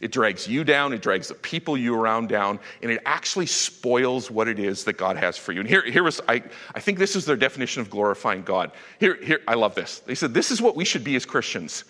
It 0.00 0.10
drags 0.10 0.48
you 0.48 0.64
down, 0.64 0.92
it 0.92 1.02
drags 1.02 1.28
the 1.28 1.34
people 1.34 1.76
you 1.76 1.94
around 1.94 2.28
down, 2.28 2.58
and 2.82 2.90
it 2.90 3.00
actually 3.06 3.46
spoils 3.46 4.30
what 4.30 4.48
it 4.48 4.58
is 4.58 4.84
that 4.84 4.94
God 4.94 5.16
has 5.16 5.36
for 5.36 5.52
you. 5.52 5.60
And 5.60 5.68
here, 5.68 5.84
here 5.84 6.02
was, 6.02 6.20
I, 6.28 6.42
I 6.74 6.80
think 6.80 6.98
this 6.98 7.14
is 7.14 7.24
their 7.24 7.36
definition 7.36 7.80
of 7.80 7.90
glorifying 7.90 8.42
God. 8.42 8.72
Here, 8.98 9.16
here, 9.22 9.40
I 9.46 9.54
love 9.54 9.74
this. 9.74 10.00
They 10.00 10.16
said, 10.16 10.34
This 10.34 10.50
is 10.50 10.60
what 10.60 10.74
we 10.74 10.84
should 10.84 11.04
be 11.04 11.14
as 11.16 11.24
Christians. 11.24 11.84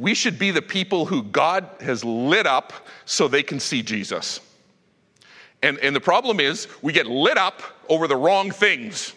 We 0.00 0.14
should 0.14 0.38
be 0.38 0.50
the 0.50 0.62
people 0.62 1.04
who 1.04 1.22
God 1.22 1.68
has 1.80 2.02
lit 2.02 2.46
up 2.46 2.72
so 3.04 3.28
they 3.28 3.42
can 3.42 3.60
see 3.60 3.82
Jesus. 3.82 4.40
And, 5.62 5.78
and 5.80 5.94
the 5.94 6.00
problem 6.00 6.40
is, 6.40 6.68
we 6.80 6.94
get 6.94 7.06
lit 7.06 7.36
up 7.36 7.62
over 7.86 8.08
the 8.08 8.16
wrong 8.16 8.50
things. 8.50 9.12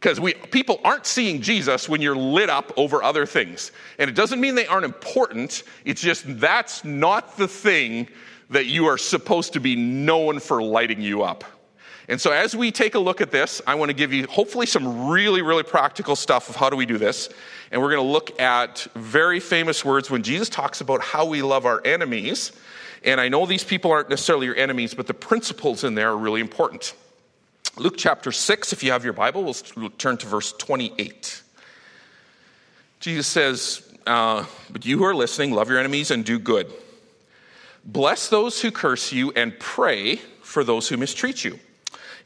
Because 0.00 0.18
we 0.20 0.32
people 0.32 0.80
aren't 0.84 1.04
seeing 1.04 1.42
Jesus 1.42 1.86
when 1.86 2.00
you're 2.00 2.16
lit 2.16 2.48
up 2.48 2.72
over 2.78 3.02
other 3.02 3.26
things. 3.26 3.70
And 3.98 4.08
it 4.08 4.14
doesn't 4.14 4.40
mean 4.40 4.54
they 4.54 4.66
aren't 4.66 4.86
important, 4.86 5.64
it's 5.84 6.00
just 6.00 6.24
that's 6.40 6.82
not 6.82 7.36
the 7.36 7.48
thing 7.48 8.08
that 8.48 8.66
you 8.66 8.86
are 8.86 8.96
supposed 8.96 9.52
to 9.52 9.60
be 9.60 9.76
known 9.76 10.40
for 10.40 10.62
lighting 10.62 11.02
you 11.02 11.24
up. 11.24 11.44
And 12.10 12.18
so, 12.18 12.32
as 12.32 12.56
we 12.56 12.70
take 12.70 12.94
a 12.94 12.98
look 12.98 13.20
at 13.20 13.30
this, 13.30 13.60
I 13.66 13.74
want 13.74 13.90
to 13.90 13.94
give 13.94 14.14
you 14.14 14.26
hopefully 14.26 14.64
some 14.64 15.08
really, 15.08 15.42
really 15.42 15.62
practical 15.62 16.16
stuff 16.16 16.48
of 16.48 16.56
how 16.56 16.70
do 16.70 16.76
we 16.76 16.86
do 16.86 16.96
this. 16.96 17.28
And 17.70 17.82
we're 17.82 17.90
going 17.90 18.04
to 18.04 18.10
look 18.10 18.40
at 18.40 18.86
very 18.94 19.40
famous 19.40 19.84
words 19.84 20.10
when 20.10 20.22
Jesus 20.22 20.48
talks 20.48 20.80
about 20.80 21.02
how 21.02 21.26
we 21.26 21.42
love 21.42 21.66
our 21.66 21.82
enemies. 21.84 22.52
And 23.04 23.20
I 23.20 23.28
know 23.28 23.44
these 23.44 23.62
people 23.62 23.92
aren't 23.92 24.08
necessarily 24.08 24.46
your 24.46 24.56
enemies, 24.56 24.94
but 24.94 25.06
the 25.06 25.14
principles 25.14 25.84
in 25.84 25.94
there 25.94 26.08
are 26.08 26.16
really 26.16 26.40
important. 26.40 26.94
Luke 27.76 27.94
chapter 27.98 28.32
6, 28.32 28.72
if 28.72 28.82
you 28.82 28.90
have 28.90 29.04
your 29.04 29.12
Bible, 29.12 29.44
we'll 29.44 29.90
turn 29.90 30.16
to 30.16 30.26
verse 30.26 30.52
28. 30.54 31.42
Jesus 33.00 33.26
says, 33.26 33.86
uh, 34.06 34.46
But 34.70 34.86
you 34.86 34.98
who 34.98 35.04
are 35.04 35.14
listening, 35.14 35.52
love 35.52 35.68
your 35.68 35.78
enemies 35.78 36.10
and 36.10 36.24
do 36.24 36.38
good. 36.38 36.72
Bless 37.84 38.28
those 38.28 38.60
who 38.62 38.70
curse 38.70 39.12
you 39.12 39.30
and 39.32 39.56
pray 39.60 40.16
for 40.42 40.64
those 40.64 40.88
who 40.88 40.96
mistreat 40.96 41.44
you. 41.44 41.60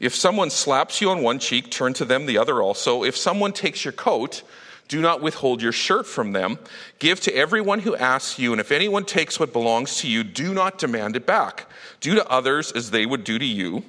If 0.03 0.13
someone 0.13 0.49
slaps 0.49 0.99
you 0.99 1.09
on 1.11 1.23
one 1.23 1.39
cheek, 1.39 1.71
turn 1.71 1.93
to 1.93 2.03
them 2.03 2.25
the 2.25 2.37
other 2.37 2.61
also. 2.61 3.05
If 3.05 3.15
someone 3.15 3.53
takes 3.53 3.85
your 3.85 3.93
coat, 3.93 4.43
do 4.89 4.99
not 4.99 5.21
withhold 5.21 5.61
your 5.61 5.71
shirt 5.71 6.05
from 6.05 6.33
them. 6.33 6.59
Give 6.99 7.21
to 7.21 7.33
everyone 7.33 7.79
who 7.79 7.95
asks 7.95 8.37
you, 8.37 8.51
and 8.51 8.59
if 8.59 8.73
anyone 8.73 9.05
takes 9.05 9.39
what 9.39 9.53
belongs 9.53 9.99
to 9.99 10.09
you, 10.09 10.25
do 10.25 10.53
not 10.53 10.77
demand 10.77 11.15
it 11.15 11.25
back. 11.25 11.67
Do 12.01 12.15
to 12.15 12.27
others 12.27 12.73
as 12.73 12.91
they 12.91 13.05
would 13.05 13.23
do 13.23 13.39
to 13.39 13.45
you. 13.45 13.85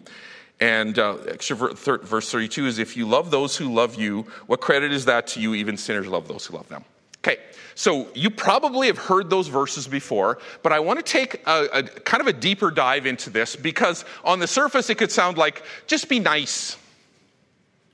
And 0.61 0.97
uh, 1.01 1.15
verse 1.35 2.31
32 2.31 2.69
is 2.69 2.79
if 2.79 2.97
you 2.97 3.09
love 3.09 3.33
those 3.33 3.57
who 3.57 3.75
love 3.75 3.97
you, 3.97 4.25
what 4.47 4.61
credit 4.61 4.93
is 4.93 5.07
that 5.07 5.27
to 5.29 5.41
you? 5.41 5.55
Even 5.55 5.77
sinners 5.77 6.07
love 6.07 6.29
those 6.29 6.47
who 6.47 6.55
love 6.55 6.69
them. 6.69 6.85
Okay, 7.25 7.39
so 7.75 8.07
you 8.15 8.29
probably 8.29 8.89
have 8.89 8.99
heard 8.99 9.31
those 9.31 9.49
verses 9.49 9.89
before, 9.89 10.39
but 10.63 10.73
I 10.73 10.81
want 10.81 10.99
to 10.99 11.03
take 11.03 11.41
a, 11.47 11.69
a, 11.73 11.83
kind 11.83 12.21
of 12.21 12.27
a 12.27 12.35
deeper 12.35 12.71
dive 12.71 13.07
into 13.07 13.31
this 13.31 13.57
because 13.57 14.05
on 14.25 14.41
the 14.41 14.47
surface 14.47 14.91
it 14.91 14.99
could 14.99 15.11
sound 15.11 15.39
like 15.39 15.63
just 15.87 16.11
be 16.11 16.19
nice, 16.19 16.77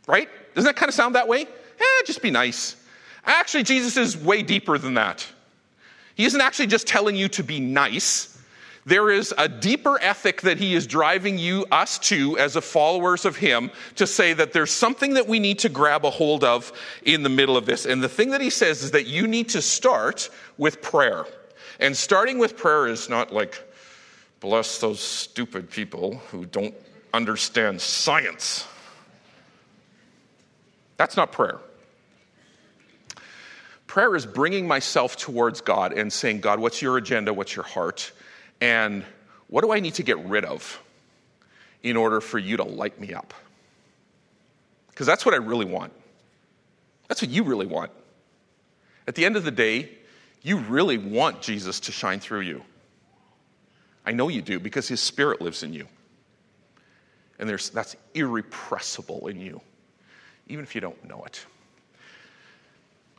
right? 0.09 0.29
Doesn't 0.57 0.67
that 0.67 0.75
kind 0.75 0.89
of 0.89 0.95
sound 0.97 1.15
that 1.15 1.29
way? 1.29 1.43
Eh, 1.43 2.03
just 2.07 2.23
be 2.23 2.33
nice. 2.33 2.75
Actually, 3.25 3.63
Jesus 3.63 3.97
is 3.97 4.17
way 4.17 4.43
deeper 4.43 4.79
than 4.79 4.95
that. 4.95 5.25
He 6.17 6.25
isn't 6.25 6.41
actually 6.41 6.67
just 6.67 6.89
telling 6.89 7.15
you 7.15 7.29
to 7.29 7.45
be 7.45 7.61
nice. 7.61 8.37
There 8.87 9.11
is 9.11 9.35
a 9.37 9.49
deeper 9.49 9.99
ethic 10.01 10.41
that 10.43 10.57
he 10.59 10.75
is 10.75 10.87
driving 10.87 11.39
you, 11.39 11.67
us 11.71 11.99
to, 12.01 12.39
as 12.39 12.57
a 12.57 12.63
followers 12.63 13.25
of 13.25 13.37
him, 13.37 13.71
to 13.97 14.07
say 14.07 14.33
that 14.33 14.53
there's 14.53 14.71
something 14.71 15.15
that 15.15 15.29
we 15.29 15.39
need 15.39 15.59
to 15.61 15.69
grab 15.69 16.05
a 16.07 16.11
hold 16.11 16.45
of 16.45 16.73
in 17.03 17.23
the 17.23 17.29
middle 17.29 17.57
of 17.57 17.67
this. 17.67 17.85
And 17.85 18.03
the 18.03 18.09
thing 18.09 18.31
that 18.31 18.41
he 18.41 18.49
says 18.49 18.83
is 18.83 18.93
that 18.93 19.07
you 19.07 19.27
need 19.27 19.51
to 19.51 19.61
start 19.61 20.31
with 20.57 20.81
prayer. 20.81 21.27
And 21.79 21.95
starting 21.97 22.39
with 22.39 22.57
prayer 22.57 22.87
is 22.87 23.09
not 23.09 23.33
like, 23.33 23.63
bless 24.41 24.79
those 24.79 25.01
stupid 25.01 25.71
people 25.71 26.17
who 26.31 26.47
don't 26.47 26.75
understand 27.13 27.81
science. 27.81 28.67
That's 30.97 31.17
not 31.17 31.33
prayer. 31.33 31.59
Prayer 33.87 34.15
is 34.15 34.25
bringing 34.25 34.67
myself 34.67 35.17
towards 35.17 35.61
God 35.61 35.93
and 35.93 36.13
saying, 36.13 36.41
God, 36.41 36.61
what's 36.61 36.81
your 36.81 36.97
agenda? 36.97 37.35
What's 37.35 37.57
your 37.57 37.65
heart? 37.65 38.13
And 38.61 39.05
what 39.49 39.63
do 39.63 39.73
I 39.73 39.81
need 39.81 39.95
to 39.95 40.03
get 40.03 40.19
rid 40.27 40.45
of 40.45 40.81
in 41.83 41.97
order 41.97 42.21
for 42.21 42.39
you 42.39 42.57
to 42.59 42.65
light 42.65 43.01
me 43.01 43.15
up? 43.15 43.33
Because 44.89 45.07
that's 45.07 45.25
what 45.25 45.35
I 45.35 45.39
really 45.39 45.65
want. 45.65 45.93
That's 47.09 47.23
what 47.23 47.31
you 47.31 47.43
really 47.43 47.67
want. 47.67 47.91
At 49.09 49.15
the 49.15 49.25
end 49.25 49.37
of 49.37 49.45
the 49.45 49.51
day, 49.51 49.91
you 50.43 50.59
really 50.59 50.99
want 50.99 51.43
Jesus 51.43 51.81
to 51.81 51.93
shine 51.93 52.21
through 52.21 52.41
you. 52.41 52.63
I 54.05 54.13
know 54.13 54.29
you 54.29 54.43
do 54.43 54.61
because 54.61 54.89
his 54.89 55.01
spirit 55.01 55.41
lives 55.41 55.63
in 55.63 55.73
you. 55.73 55.87
And 57.39 57.49
that's 57.49 57.97
irrepressible 58.15 59.29
in 59.29 59.41
you, 59.41 59.61
even 60.49 60.63
if 60.63 60.75
you 60.75 60.81
don't 60.81 61.03
know 61.09 61.23
it. 61.25 61.45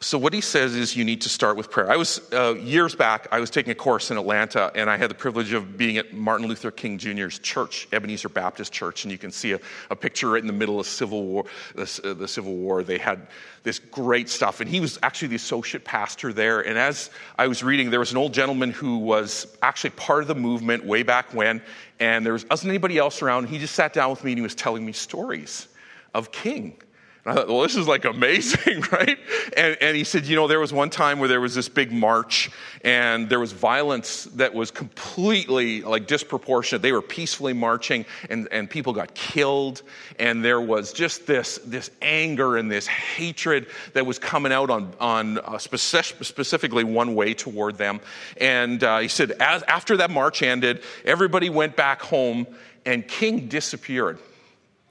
So 0.03 0.17
what 0.17 0.33
he 0.33 0.41
says 0.41 0.75
is 0.75 0.95
you 0.95 1.05
need 1.05 1.21
to 1.21 1.29
start 1.29 1.55
with 1.55 1.69
prayer. 1.69 1.89
I 1.91 1.95
was 1.95 2.19
uh, 2.33 2.55
years 2.55 2.95
back. 2.95 3.27
I 3.31 3.39
was 3.39 3.51
taking 3.51 3.71
a 3.71 3.75
course 3.75 4.09
in 4.09 4.17
Atlanta, 4.17 4.71
and 4.73 4.89
I 4.89 4.97
had 4.97 5.11
the 5.11 5.15
privilege 5.15 5.53
of 5.53 5.77
being 5.77 5.97
at 5.97 6.11
Martin 6.11 6.47
Luther 6.47 6.71
King 6.71 6.97
Jr.'s 6.97 7.37
church, 7.37 7.87
Ebenezer 7.91 8.27
Baptist 8.27 8.73
Church, 8.73 9.03
and 9.03 9.11
you 9.11 9.19
can 9.19 9.31
see 9.31 9.51
a, 9.51 9.59
a 9.91 9.95
picture 9.95 10.29
right 10.29 10.41
in 10.41 10.47
the 10.47 10.53
middle 10.53 10.79
of 10.79 10.87
Civil 10.87 11.23
War. 11.23 11.45
The, 11.75 12.01
uh, 12.03 12.13
the, 12.15 12.27
Civil 12.27 12.55
War, 12.55 12.81
they 12.81 12.97
had 12.97 13.27
this 13.61 13.77
great 13.77 14.27
stuff, 14.27 14.59
and 14.59 14.67
he 14.67 14.79
was 14.79 14.97
actually 15.03 15.27
the 15.27 15.35
associate 15.35 15.85
pastor 15.85 16.33
there. 16.33 16.61
And 16.61 16.79
as 16.79 17.11
I 17.37 17.45
was 17.45 17.61
reading, 17.61 17.91
there 17.91 17.99
was 17.99 18.11
an 18.11 18.17
old 18.17 18.33
gentleman 18.33 18.71
who 18.71 18.97
was 18.97 19.55
actually 19.61 19.91
part 19.91 20.23
of 20.23 20.27
the 20.27 20.35
movement 20.35 20.83
way 20.83 21.03
back 21.03 21.31
when, 21.31 21.61
and 21.99 22.25
there 22.25 22.33
was, 22.33 22.43
wasn't 22.49 22.69
anybody 22.69 22.97
else 22.97 23.21
around. 23.21 23.49
He 23.49 23.59
just 23.59 23.75
sat 23.75 23.93
down 23.93 24.09
with 24.09 24.23
me 24.23 24.31
and 24.31 24.39
he 24.39 24.43
was 24.43 24.55
telling 24.55 24.83
me 24.83 24.93
stories 24.93 25.67
of 26.15 26.31
King 26.31 26.81
and 27.23 27.31
I 27.31 27.35
thought, 27.35 27.47
well, 27.49 27.61
this 27.61 27.75
is 27.75 27.87
like 27.87 28.05
amazing, 28.05 28.81
right? 28.91 29.17
And, 29.55 29.77
and 29.79 29.95
he 29.95 30.03
said, 30.03 30.25
you 30.25 30.35
know, 30.35 30.47
there 30.47 30.59
was 30.59 30.73
one 30.73 30.89
time 30.89 31.19
where 31.19 31.29
there 31.29 31.41
was 31.41 31.53
this 31.53 31.69
big 31.69 31.91
march 31.91 32.49
and 32.83 33.29
there 33.29 33.39
was 33.39 33.51
violence 33.51 34.23
that 34.35 34.55
was 34.55 34.71
completely 34.71 35.81
like 35.81 36.07
disproportionate. 36.07 36.81
They 36.81 36.91
were 36.91 37.01
peacefully 37.01 37.53
marching 37.53 38.05
and, 38.29 38.47
and 38.51 38.67
people 38.67 38.93
got 38.93 39.13
killed. 39.13 39.83
And 40.17 40.43
there 40.43 40.59
was 40.59 40.93
just 40.93 41.27
this, 41.27 41.59
this 41.63 41.91
anger 42.01 42.57
and 42.57 42.71
this 42.71 42.87
hatred 42.87 43.67
that 43.93 44.05
was 44.05 44.17
coming 44.17 44.51
out 44.51 44.71
on, 44.71 44.91
on 44.99 45.37
uh, 45.39 45.59
specific, 45.59 46.23
specifically 46.25 46.83
one 46.83 47.13
way 47.13 47.35
toward 47.35 47.77
them. 47.77 48.01
And 48.37 48.83
uh, 48.83 48.97
he 48.97 49.07
said, 49.07 49.31
as, 49.39 49.61
after 49.63 49.97
that 49.97 50.09
march 50.09 50.41
ended, 50.41 50.81
everybody 51.05 51.51
went 51.51 51.75
back 51.75 52.01
home 52.01 52.47
and 52.83 53.07
King 53.07 53.47
disappeared. 53.47 54.17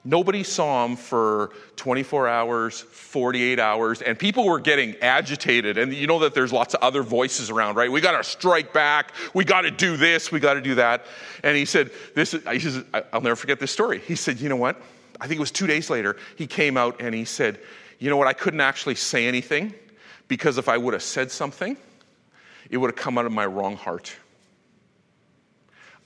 Nobody 0.03 0.43
saw 0.45 0.87
him 0.87 0.97
for 0.97 1.51
24 1.77 2.27
hours, 2.27 2.81
48 2.81 3.59
hours, 3.59 4.01
and 4.01 4.19
people 4.19 4.47
were 4.47 4.59
getting 4.59 4.97
agitated. 5.03 5.77
And 5.77 5.93
you 5.93 6.07
know 6.07 6.21
that 6.21 6.33
there's 6.33 6.55
lots 6.55 6.73
of 6.73 6.83
other 6.83 7.03
voices 7.03 7.51
around, 7.51 7.77
right? 7.77 7.93
We 7.93 8.01
got 8.01 8.17
to 8.17 8.25
strike 8.25 8.73
back. 8.73 9.13
We 9.35 9.45
got 9.45 9.63
to 9.63 9.71
do 9.71 9.99
this. 9.99 10.33
We 10.33 10.41
got 10.41 10.55
to 10.55 10.63
do 10.63 10.77
that. 10.77 11.05
And 11.45 11.55
he 11.55 11.67
said, 11.67 11.91
"This." 12.15 12.33
Is, 12.33 12.43
he 12.49 12.61
says, 12.61 12.83
"I'll 13.13 13.21
never 13.21 13.37
forget 13.37 13.61
this 13.61 13.73
story." 13.73 13.99
He 13.99 14.15
said, 14.15 14.41
"You 14.41 14.49
know 14.49 14.57
what? 14.57 14.81
I 15.21 15.27
think 15.27 15.37
it 15.37 15.41
was 15.41 15.51
two 15.51 15.67
days 15.67 15.91
later. 15.91 16.17
He 16.37 16.47
came 16.47 16.79
out 16.79 17.03
and 17.03 17.15
he 17.15 17.27
said, 17.27 17.61
"You 17.99 18.09
know 18.09 18.17
what? 18.17 18.27
I 18.27 18.33
couldn't 18.33 18.63
actually 18.63 18.95
say 18.95 19.27
anything 19.27 19.75
because 20.29 20.57
if 20.57 20.67
I 20.71 20.79
would 20.79 20.95
have 20.95 21.03
said 21.03 21.31
something, 21.31 21.77
it 22.71 22.79
would 22.79 22.89
have 22.89 22.97
come 22.97 23.19
out 23.19 23.27
of 23.27 23.33
my 23.33 23.45
wrong 23.45 23.77
heart." 23.77 24.17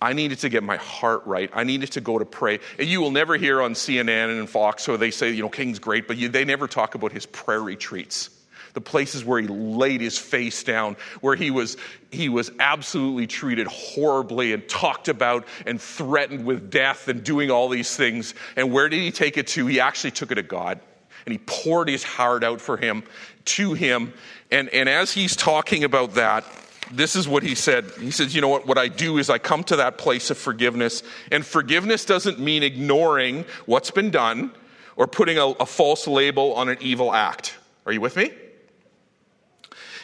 I 0.04 0.12
needed 0.12 0.38
to 0.40 0.50
get 0.50 0.62
my 0.62 0.76
heart 0.76 1.22
right. 1.24 1.48
I 1.54 1.64
needed 1.64 1.92
to 1.92 2.00
go 2.02 2.18
to 2.18 2.26
pray. 2.26 2.60
And 2.78 2.86
you 2.86 3.00
will 3.00 3.10
never 3.10 3.38
hear 3.38 3.62
on 3.62 3.72
CNN 3.72 4.38
and 4.38 4.48
Fox 4.48 4.86
where 4.86 4.98
they 4.98 5.10
say, 5.10 5.30
you 5.30 5.42
know, 5.42 5.48
King's 5.48 5.78
great, 5.78 6.06
but 6.06 6.18
you, 6.18 6.28
they 6.28 6.44
never 6.44 6.68
talk 6.68 6.94
about 6.94 7.10
his 7.10 7.24
prayer 7.24 7.62
retreats. 7.62 8.28
The 8.74 8.82
places 8.82 9.24
where 9.24 9.40
he 9.40 9.48
laid 9.48 10.02
his 10.02 10.18
face 10.18 10.62
down, 10.62 10.98
where 11.22 11.36
he 11.36 11.50
was, 11.50 11.78
he 12.10 12.28
was 12.28 12.50
absolutely 12.60 13.26
treated 13.26 13.66
horribly 13.66 14.52
and 14.52 14.68
talked 14.68 15.08
about 15.08 15.46
and 15.64 15.80
threatened 15.80 16.44
with 16.44 16.70
death 16.70 17.08
and 17.08 17.24
doing 17.24 17.50
all 17.50 17.70
these 17.70 17.96
things. 17.96 18.34
And 18.56 18.70
where 18.72 18.90
did 18.90 19.00
he 19.00 19.10
take 19.10 19.38
it 19.38 19.46
to? 19.48 19.66
He 19.66 19.80
actually 19.80 20.10
took 20.10 20.30
it 20.30 20.34
to 20.34 20.42
God. 20.42 20.80
And 21.24 21.32
he 21.32 21.38
poured 21.46 21.88
his 21.88 22.02
heart 22.02 22.44
out 22.44 22.60
for 22.60 22.76
him, 22.76 23.04
to 23.46 23.72
him. 23.72 24.12
And, 24.50 24.68
and 24.68 24.86
as 24.86 25.12
he's 25.12 25.34
talking 25.34 25.82
about 25.82 26.12
that, 26.16 26.44
this 26.92 27.16
is 27.16 27.26
what 27.26 27.42
he 27.42 27.54
said. 27.54 27.90
He 27.98 28.10
says, 28.10 28.34
You 28.34 28.40
know 28.40 28.48
what? 28.48 28.66
What 28.66 28.78
I 28.78 28.88
do 28.88 29.18
is 29.18 29.30
I 29.30 29.38
come 29.38 29.64
to 29.64 29.76
that 29.76 29.98
place 29.98 30.30
of 30.30 30.38
forgiveness. 30.38 31.02
And 31.30 31.44
forgiveness 31.44 32.04
doesn't 32.04 32.38
mean 32.38 32.62
ignoring 32.62 33.44
what's 33.66 33.90
been 33.90 34.10
done 34.10 34.52
or 34.96 35.06
putting 35.06 35.38
a, 35.38 35.46
a 35.46 35.66
false 35.66 36.06
label 36.06 36.54
on 36.54 36.68
an 36.68 36.78
evil 36.80 37.12
act. 37.12 37.56
Are 37.86 37.92
you 37.92 38.00
with 38.00 38.16
me? 38.16 38.30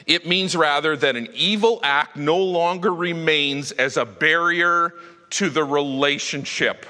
It 0.06 0.26
means 0.26 0.56
rather 0.56 0.96
that 0.96 1.16
an 1.16 1.28
evil 1.34 1.80
act 1.82 2.16
no 2.16 2.38
longer 2.38 2.92
remains 2.92 3.72
as 3.72 3.96
a 3.96 4.04
barrier 4.04 4.94
to 5.30 5.50
the 5.50 5.62
relationship. 5.62 6.86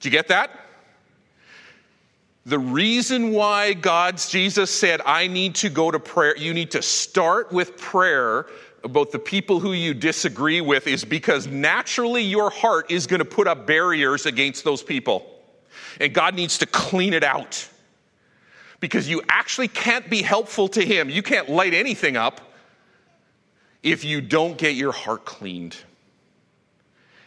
Do 0.00 0.08
you 0.08 0.10
get 0.10 0.28
that? 0.28 0.50
The 2.44 2.58
reason 2.58 3.30
why 3.30 3.72
God's 3.72 4.28
Jesus 4.28 4.70
said, 4.70 5.00
I 5.06 5.28
need 5.28 5.54
to 5.56 5.68
go 5.68 5.90
to 5.90 6.00
prayer, 6.00 6.36
you 6.36 6.52
need 6.52 6.72
to 6.72 6.82
start 6.82 7.52
with 7.52 7.76
prayer 7.76 8.46
about 8.82 9.12
the 9.12 9.18
people 9.20 9.60
who 9.60 9.72
you 9.72 9.94
disagree 9.94 10.60
with, 10.60 10.88
is 10.88 11.04
because 11.04 11.46
naturally 11.46 12.22
your 12.22 12.50
heart 12.50 12.90
is 12.90 13.06
going 13.06 13.20
to 13.20 13.24
put 13.24 13.46
up 13.46 13.64
barriers 13.64 14.26
against 14.26 14.64
those 14.64 14.82
people. 14.82 15.24
And 16.00 16.12
God 16.12 16.34
needs 16.34 16.58
to 16.58 16.66
clean 16.66 17.14
it 17.14 17.22
out. 17.22 17.68
Because 18.80 19.08
you 19.08 19.22
actually 19.28 19.68
can't 19.68 20.10
be 20.10 20.22
helpful 20.22 20.66
to 20.68 20.84
Him. 20.84 21.08
You 21.10 21.22
can't 21.22 21.48
light 21.48 21.74
anything 21.74 22.16
up 22.16 22.40
if 23.84 24.04
you 24.04 24.20
don't 24.20 24.58
get 24.58 24.74
your 24.74 24.90
heart 24.90 25.24
cleaned. 25.24 25.76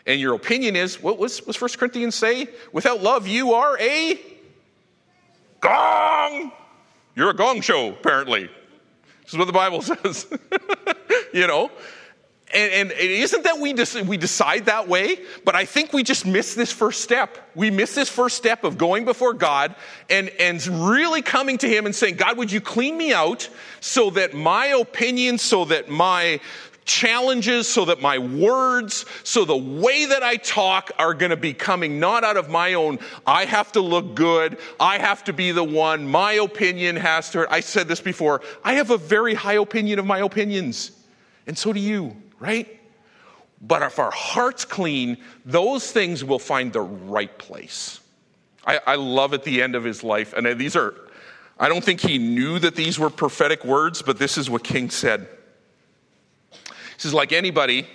And 0.05 0.19
your 0.19 0.35
opinion 0.35 0.75
is, 0.75 1.01
what 1.01 1.17
was, 1.17 1.45
was 1.47 1.59
1 1.59 1.69
Corinthians 1.77 2.15
say? 2.15 2.49
Without 2.73 3.01
love, 3.01 3.27
you 3.27 3.53
are 3.53 3.79
a 3.79 4.19
Gong! 5.65 6.51
You're 7.15 7.31
a 7.31 7.35
gong 7.35 7.61
show, 7.61 7.89
apparently. 7.89 8.49
This 9.23 9.33
is 9.33 9.37
what 9.37 9.45
the 9.45 9.53
Bible 9.53 9.81
says. 9.81 10.27
you 11.33 11.47
know? 11.47 11.71
And, 12.53 12.71
and, 12.71 12.91
it 12.91 13.11
isn't 13.11 13.43
that 13.43 13.57
we, 13.59 13.73
we 14.03 14.17
decide 14.17 14.65
that 14.65 14.87
way, 14.87 15.19
but 15.43 15.55
I 15.55 15.65
think 15.65 15.91
we 15.91 16.03
just 16.03 16.25
miss 16.27 16.53
this 16.53 16.71
first 16.71 17.01
step. 17.01 17.37
We 17.55 17.71
miss 17.71 17.95
this 17.95 18.07
first 18.07 18.37
step 18.37 18.63
of 18.63 18.77
going 18.77 19.03
before 19.03 19.33
God 19.33 19.75
and, 20.09 20.29
and 20.39 20.65
really 20.67 21.23
coming 21.23 21.57
to 21.57 21.67
Him 21.67 21.87
and 21.87 21.95
saying, 21.95 22.17
God, 22.17 22.37
would 22.37 22.51
you 22.51 22.61
clean 22.61 22.95
me 22.97 23.11
out 23.13 23.49
so 23.79 24.11
that 24.11 24.35
my 24.35 24.67
opinion, 24.67 25.39
so 25.39 25.65
that 25.65 25.89
my 25.89 26.39
challenges 26.85 27.67
so 27.67 27.85
that 27.85 27.99
my 27.99 28.17
words, 28.19 29.05
so 29.23 29.43
the 29.43 29.57
way 29.57 30.05
that 30.05 30.23
I 30.23 30.37
talk 30.37 30.91
are 30.97 31.13
going 31.13 31.31
to 31.31 31.37
be 31.37 31.53
coming 31.53 31.99
not 31.99 32.23
out 32.23 32.37
of 32.37 32.49
my 32.49 32.75
own, 32.75 32.99
I 33.25 33.45
have 33.45 33.71
to 33.73 33.81
look 33.81 34.15
good, 34.15 34.59
I 34.79 34.99
have 34.99 35.23
to 35.25 35.33
be 35.33 35.51
the 35.51 35.63
one, 35.63 36.07
my 36.07 36.33
opinion 36.33 36.95
has 36.95 37.31
to, 37.31 37.51
I 37.51 37.59
said 37.59 37.87
this 37.87 38.01
before, 38.01 38.41
I 38.63 38.73
have 38.73 38.91
a 38.91 38.97
very 38.97 39.33
high 39.33 39.55
opinion 39.55 39.99
of 39.99 40.05
my 40.05 40.19
opinions. 40.19 40.91
And 41.47 41.57
so 41.57 41.73
do 41.73 41.79
you, 41.79 42.15
right? 42.39 42.79
But 43.61 43.81
if 43.81 43.97
our 43.97 44.11
heart's 44.11 44.63
clean, 44.63 45.17
those 45.43 45.91
things 45.91 46.23
will 46.23 46.39
find 46.39 46.71
the 46.71 46.81
right 46.81 47.35
place. 47.37 47.99
I, 48.65 48.79
I 48.85 48.95
love 48.95 49.33
at 49.33 49.43
the 49.43 49.61
end 49.61 49.75
of 49.75 49.83
his 49.83 50.03
life, 50.03 50.33
and 50.33 50.59
these 50.59 50.75
are, 50.75 50.93
I 51.59 51.67
don't 51.67 51.83
think 51.83 52.01
he 52.01 52.17
knew 52.19 52.59
that 52.59 52.75
these 52.75 52.99
were 52.99 53.09
prophetic 53.09 53.65
words, 53.65 54.01
but 54.01 54.19
this 54.19 54.37
is 54.37 54.49
what 54.49 54.63
King 54.63 54.89
said. 54.89 55.27
He 56.95 57.01
says, 57.01 57.13
like 57.13 57.31
anybody, 57.31 57.87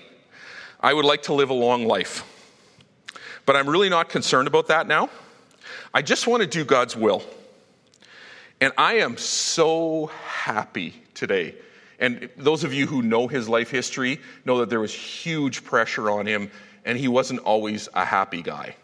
I 0.81 0.95
would 0.95 1.05
like 1.05 1.25
to 1.25 1.35
live 1.35 1.51
a 1.51 1.55
long 1.55 1.87
life. 1.87 2.25
But 3.47 3.57
I'm 3.57 3.69
really 3.69 3.89
not 3.89 4.09
concerned 4.09 4.49
about 4.49 4.69
that 4.69 4.87
now. 4.87 5.11
I 5.93 6.03
just 6.03 6.27
want 6.27 6.43
to 6.43 6.47
do 6.47 6.65
God's 6.65 6.95
will. 6.95 7.23
And 8.61 8.73
I 8.77 8.95
am 8.99 9.17
so 9.17 10.11
happy 10.27 10.95
today. 11.15 11.55
And 11.99 12.29
those 12.37 12.65
of 12.65 12.73
you 12.73 12.87
who 12.87 13.03
know 13.03 13.27
his 13.27 13.49
life 13.49 13.71
history 13.71 14.21
know 14.45 14.59
that 14.59 14.71
there 14.71 14.81
was 14.81 14.95
huge 14.95 15.65
pressure 15.65 16.11
on 16.11 16.27
him, 16.27 16.51
and 16.85 16.97
he 16.97 17.09
wasn't 17.09 17.41
always 17.41 17.89
a 17.95 18.05
happy 18.05 18.43
guy. 18.43 18.77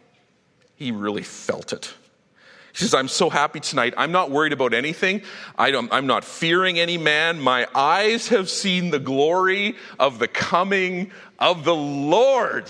He 0.77 0.93
really 0.93 1.23
felt 1.23 1.73
it. 1.73 1.95
He 2.77 2.85
says, 2.85 2.93
I'm 2.93 3.09
so 3.09 3.31
happy 3.31 3.59
tonight. 3.59 3.95
I'm 3.97 4.13
not 4.13 4.31
worried 4.31 4.53
about 4.53 4.75
anything. 4.75 5.23
I 5.57 5.71
am 5.71 6.07
not 6.07 6.25
fearing 6.25 6.79
any 6.79 6.99
man. 6.99 7.41
My 7.41 7.67
eyes 7.75 8.29
have 8.29 8.51
seen 8.51 8.91
the 8.91 8.99
glory 8.99 9.77
of 9.99 10.19
the 10.19 10.29
coming 10.29 11.11
of 11.39 11.65
the 11.65 11.75
Lord. 11.75 12.69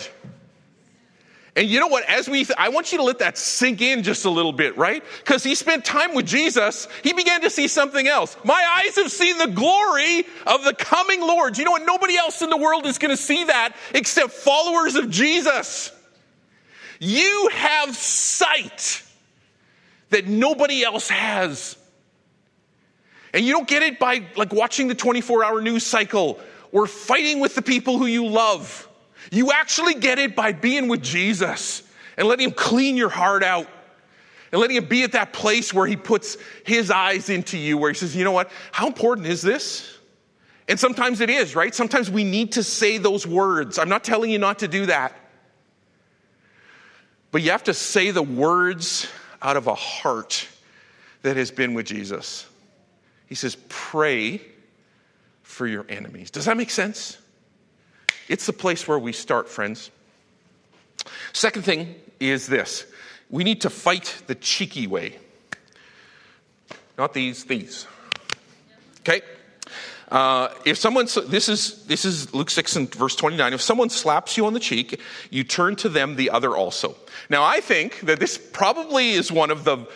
And 1.57 1.69
you 1.69 1.81
know 1.81 1.88
what? 1.88 2.09
As 2.09 2.29
we, 2.29 2.45
th- 2.45 2.57
I 2.57 2.69
want 2.69 2.92
you 2.92 2.99
to 2.99 3.05
let 3.05 3.19
that 3.19 3.37
sink 3.37 3.81
in 3.81 4.05
just 4.05 4.25
a 4.27 4.31
little 4.31 4.53
bit, 4.53 4.77
right? 4.77 5.03
Because 5.25 5.42
he 5.42 5.57
spent 5.57 5.85
time 5.85 6.14
with 6.14 6.27
Jesus, 6.27 6.87
he 7.03 7.12
began 7.12 7.40
to 7.40 7.51
see 7.51 7.66
something 7.66 8.07
else. 8.07 8.37
My 8.45 8.83
eyes 8.85 8.95
have 8.95 9.11
seen 9.11 9.38
the 9.38 9.49
glory 9.49 10.25
of 10.47 10.62
the 10.62 10.75
coming 10.75 11.21
Lord. 11.21 11.59
You 11.59 11.64
know 11.64 11.73
what? 11.73 11.85
Nobody 11.85 12.16
else 12.16 12.42
in 12.42 12.51
the 12.51 12.57
world 12.57 12.87
is 12.87 12.99
going 12.99 13.11
to 13.11 13.21
see 13.21 13.42
that 13.42 13.75
except 13.92 14.31
followers 14.31 14.95
of 14.95 15.11
Jesus. 15.11 15.90
You 17.01 17.49
have 17.53 17.97
sight 17.97 19.03
that 20.11 20.27
nobody 20.27 20.85
else 20.85 21.09
has. 21.09 21.77
And 23.35 23.45
you 23.45 23.53
don't 23.53 23.69
get 23.69 23.83
it 23.83 23.99
by 23.99 24.25
like 24.37 24.53
watching 24.53 24.88
the 24.88 24.95
24 24.95 25.45
hour 25.45 25.61
news 25.61 25.85
cycle 25.85 26.40
or 26.73 26.87
fighting 26.87 27.40
with 27.40 27.55
the 27.55 27.62
people 27.62 27.99
who 27.99 28.07
you 28.07 28.27
love. 28.27 28.88
You 29.31 29.53
actually 29.53 29.95
get 29.95 30.19
it 30.19 30.37
by 30.37 30.53
being 30.53 30.88
with 30.88 31.03
Jesus 31.03 31.83
and 32.16 32.29
letting 32.29 32.49
Him 32.49 32.55
clean 32.55 32.97
your 32.97 33.09
heart 33.09 33.42
out 33.42 33.66
and 34.53 34.61
letting 34.61 34.77
Him 34.77 34.87
be 34.87 35.03
at 35.03 35.12
that 35.12 35.33
place 35.33 35.75
where 35.75 35.87
He 35.87 35.97
puts 35.97 36.38
His 36.64 36.90
eyes 36.90 37.29
into 37.29 37.59
you, 37.59 37.77
where 37.77 37.90
He 37.90 37.97
says, 37.97 38.14
you 38.14 38.25
know 38.25 38.33
what? 38.33 38.51
How 38.73 38.87
important 38.87 39.27
is 39.27 39.42
this? 39.42 39.99
And 40.69 40.79
sometimes 40.79 41.21
it 41.21 41.31
is, 41.31 41.55
right? 41.55 41.75
Sometimes 41.75 42.11
we 42.11 42.25
need 42.25 42.53
to 42.53 42.62
say 42.62 42.99
those 42.99 43.27
words. 43.27 43.79
I'm 43.79 43.88
not 43.88 44.03
telling 44.03 44.31
you 44.31 44.38
not 44.38 44.61
to 44.61 44.69
do 44.69 44.87
that. 44.87 45.14
But 47.31 47.42
you 47.42 47.51
have 47.51 47.64
to 47.64 47.75
say 47.75 48.11
the 48.11 48.23
words 48.23 49.09
out 49.42 49.57
of 49.57 49.66
a 49.66 49.75
heart 49.75 50.46
that 51.22 51.37
has 51.37 51.51
been 51.51 51.75
with 51.75 51.87
Jesus. 51.87 52.46
He 53.27 53.35
says, 53.35 53.57
pray 53.68 54.40
for 55.42 55.66
your 55.66 55.87
enemies. 55.88 56.31
Does 56.31 56.44
that 56.44 56.57
make 56.57 56.70
sense? 56.70 57.18
It's 58.29 58.46
the 58.46 58.53
place 58.53 58.87
where 58.87 58.99
we 58.99 59.12
start, 59.12 59.49
friends. 59.49 59.90
Second 61.33 61.62
thing 61.62 61.94
is 62.20 62.46
this 62.46 62.87
we 63.31 63.44
need 63.44 63.62
to 63.62 63.70
fight 63.70 64.22
the 64.27 64.35
cheeky 64.35 64.87
way. 64.87 65.18
Not 66.96 67.12
these, 67.12 67.44
these. 67.44 67.87
Okay? 69.01 69.20
Uh, 70.09 70.49
if 70.64 70.79
someone, 70.79 71.07
this 71.27 71.49
is, 71.49 71.85
this 71.87 72.05
is 72.05 72.33
Luke 72.33 72.51
6 72.51 72.77
and 72.77 72.95
verse 72.95 73.16
29. 73.16 73.53
If 73.53 73.61
someone 73.61 73.90
slaps 73.90 74.37
you 74.37 74.47
on 74.47 74.53
the 74.53 74.61
cheek, 74.61 75.01
you 75.31 75.42
turn 75.42 75.75
to 75.77 75.88
them 75.88 76.14
the 76.14 76.31
other 76.31 76.57
also. 76.57 76.95
Now, 77.29 77.42
I 77.42 77.61
think 77.61 78.01
that 78.01 78.21
this 78.21 78.38
probably 78.38 79.11
is 79.11 79.33
one 79.33 79.51
of 79.51 79.64
the 79.64 79.87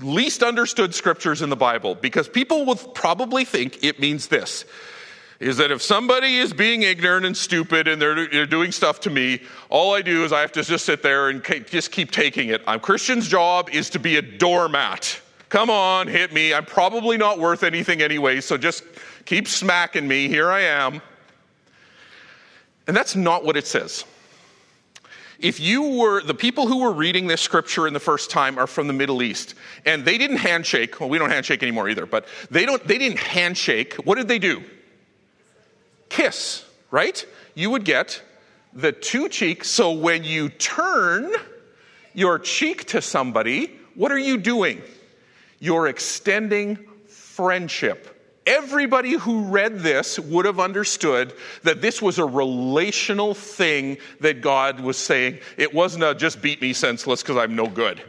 least 0.00 0.42
understood 0.42 0.94
scriptures 0.94 1.42
in 1.42 1.50
the 1.50 1.56
Bible 1.56 1.94
because 1.94 2.28
people 2.28 2.64
will 2.64 2.76
probably 2.76 3.44
think 3.44 3.82
it 3.82 3.98
means 3.98 4.28
this 4.28 4.64
is 5.40 5.56
that 5.56 5.70
if 5.70 5.82
somebody 5.82 6.38
is 6.38 6.52
being 6.52 6.82
ignorant 6.82 7.26
and 7.26 7.36
stupid 7.36 7.88
and 7.88 8.00
they're, 8.00 8.28
they're, 8.28 8.46
doing 8.46 8.72
stuff 8.72 9.00
to 9.00 9.10
me, 9.10 9.40
all 9.68 9.94
I 9.94 10.00
do 10.00 10.24
is 10.24 10.32
I 10.32 10.40
have 10.40 10.52
to 10.52 10.62
just 10.62 10.84
sit 10.84 11.02
there 11.02 11.28
and 11.28 11.44
just 11.66 11.90
keep 11.90 12.12
taking 12.12 12.48
it. 12.48 12.62
I'm, 12.66 12.80
Christian's 12.80 13.28
job 13.28 13.68
is 13.70 13.90
to 13.90 13.98
be 13.98 14.16
a 14.16 14.22
doormat. 14.22 15.20
Come 15.54 15.70
on, 15.70 16.08
hit 16.08 16.32
me. 16.32 16.52
I'm 16.52 16.64
probably 16.64 17.16
not 17.16 17.38
worth 17.38 17.62
anything 17.62 18.02
anyway, 18.02 18.40
so 18.40 18.56
just 18.56 18.82
keep 19.24 19.46
smacking 19.46 20.08
me. 20.08 20.26
Here 20.26 20.50
I 20.50 20.62
am. 20.62 21.00
And 22.88 22.96
that's 22.96 23.14
not 23.14 23.44
what 23.44 23.56
it 23.56 23.64
says. 23.64 24.04
If 25.38 25.60
you 25.60 26.00
were, 26.00 26.24
the 26.24 26.34
people 26.34 26.66
who 26.66 26.80
were 26.80 26.90
reading 26.90 27.28
this 27.28 27.40
scripture 27.40 27.86
in 27.86 27.92
the 27.92 28.00
first 28.00 28.30
time 28.32 28.58
are 28.58 28.66
from 28.66 28.88
the 28.88 28.92
Middle 28.92 29.22
East, 29.22 29.54
and 29.86 30.04
they 30.04 30.18
didn't 30.18 30.38
handshake. 30.38 30.98
Well, 30.98 31.08
we 31.08 31.18
don't 31.18 31.30
handshake 31.30 31.62
anymore 31.62 31.88
either, 31.88 32.04
but 32.04 32.26
they, 32.50 32.66
don't, 32.66 32.84
they 32.84 32.98
didn't 32.98 33.20
handshake. 33.20 33.94
What 34.02 34.16
did 34.16 34.26
they 34.26 34.40
do? 34.40 34.60
Kiss, 36.08 36.64
right? 36.90 37.24
You 37.54 37.70
would 37.70 37.84
get 37.84 38.20
the 38.72 38.90
two 38.90 39.28
cheeks. 39.28 39.70
So 39.70 39.92
when 39.92 40.24
you 40.24 40.48
turn 40.48 41.32
your 42.12 42.40
cheek 42.40 42.86
to 42.86 43.00
somebody, 43.00 43.70
what 43.94 44.10
are 44.10 44.18
you 44.18 44.36
doing? 44.36 44.82
You're 45.64 45.86
extending 45.86 46.76
friendship. 47.08 48.42
Everybody 48.46 49.12
who 49.12 49.44
read 49.44 49.78
this 49.78 50.18
would 50.18 50.44
have 50.44 50.60
understood 50.60 51.32
that 51.62 51.80
this 51.80 52.02
was 52.02 52.18
a 52.18 52.24
relational 52.26 53.32
thing 53.32 53.96
that 54.20 54.42
God 54.42 54.78
was 54.78 54.98
saying. 54.98 55.38
It 55.56 55.72
wasn't 55.72 56.04
a 56.04 56.14
just 56.14 56.42
beat 56.42 56.60
me 56.60 56.74
senseless 56.74 57.22
because 57.22 57.38
I'm 57.38 57.56
no 57.56 57.66
good. 57.66 58.02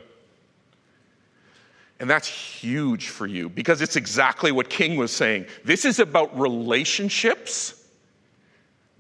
And 2.01 2.09
that's 2.09 2.27
huge 2.27 3.07
for 3.07 3.25
you 3.25 3.47
because 3.47 3.81
it's 3.81 3.95
exactly 3.95 4.51
what 4.51 4.69
King 4.69 4.97
was 4.97 5.13
saying. 5.13 5.45
This 5.63 5.85
is 5.85 5.99
about 5.99 6.37
relationships 6.37 7.85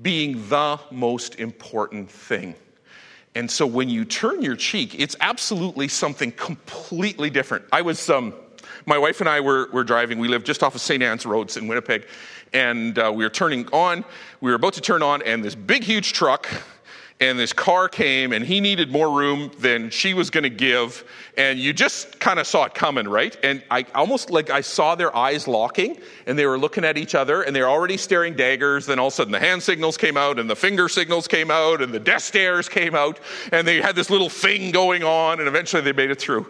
being 0.01 0.47
the 0.47 0.79
most 0.91 1.41
important 1.41 2.09
thing. 2.09 2.55
And 3.35 3.51
so 3.51 3.67
when 3.67 3.89
you 3.89 4.05
turn 4.05 4.41
your 4.41 4.55
cheek, 4.55 4.97
it's 4.97 5.17
absolutely 5.19 5.89
something 5.89 6.31
completely 6.31 7.29
different. 7.29 7.65
I 7.73 7.81
was, 7.81 8.09
um, 8.09 8.33
my 8.85 8.97
wife 8.97 9.19
and 9.19 9.29
I 9.29 9.39
were, 9.39 9.69
were 9.71 9.83
driving. 9.83 10.19
We 10.19 10.27
live 10.27 10.43
just 10.43 10.63
off 10.63 10.75
of 10.75 10.81
St. 10.81 11.01
Anne's 11.01 11.25
Roads 11.25 11.57
in 11.57 11.67
Winnipeg. 11.67 12.07
And 12.53 12.97
uh, 12.97 13.11
we 13.13 13.23
were 13.23 13.29
turning 13.29 13.67
on, 13.67 14.05
we 14.41 14.51
were 14.51 14.55
about 14.55 14.73
to 14.73 14.81
turn 14.81 15.03
on, 15.03 15.21
and 15.23 15.43
this 15.43 15.55
big, 15.55 15.83
huge 15.83 16.13
truck 16.13 16.47
and 17.21 17.39
this 17.39 17.53
car 17.53 17.87
came 17.87 18.33
and 18.33 18.45
he 18.45 18.59
needed 18.59 18.91
more 18.91 19.09
room 19.09 19.49
than 19.59 19.89
she 19.89 20.13
was 20.13 20.29
going 20.29 20.43
to 20.43 20.49
give 20.49 21.05
and 21.37 21.57
you 21.57 21.71
just 21.71 22.19
kind 22.19 22.39
of 22.39 22.47
saw 22.47 22.65
it 22.65 22.73
coming 22.73 23.07
right 23.07 23.37
and 23.41 23.63
i 23.71 23.85
almost 23.95 24.29
like 24.29 24.49
i 24.49 24.59
saw 24.59 24.95
their 24.95 25.15
eyes 25.15 25.47
locking 25.47 25.97
and 26.27 26.37
they 26.37 26.45
were 26.45 26.57
looking 26.57 26.83
at 26.83 26.97
each 26.97 27.15
other 27.15 27.43
and 27.43 27.55
they 27.55 27.61
were 27.61 27.69
already 27.69 27.95
staring 27.95 28.35
daggers 28.35 28.85
then 28.85 28.99
all 28.99 29.07
of 29.07 29.13
a 29.13 29.15
sudden 29.15 29.31
the 29.31 29.39
hand 29.39 29.63
signals 29.63 29.95
came 29.95 30.17
out 30.17 30.39
and 30.39 30.49
the 30.49 30.55
finger 30.55 30.89
signals 30.89 31.25
came 31.25 31.49
out 31.49 31.81
and 31.81 31.93
the 31.93 31.99
death 31.99 32.21
stares 32.21 32.67
came 32.67 32.95
out 32.95 33.19
and 33.53 33.65
they 33.65 33.81
had 33.81 33.95
this 33.95 34.09
little 34.09 34.29
thing 34.29 34.71
going 34.71 35.03
on 35.03 35.39
and 35.39 35.47
eventually 35.47 35.81
they 35.81 35.93
made 35.93 36.11
it 36.11 36.19
through 36.19 36.45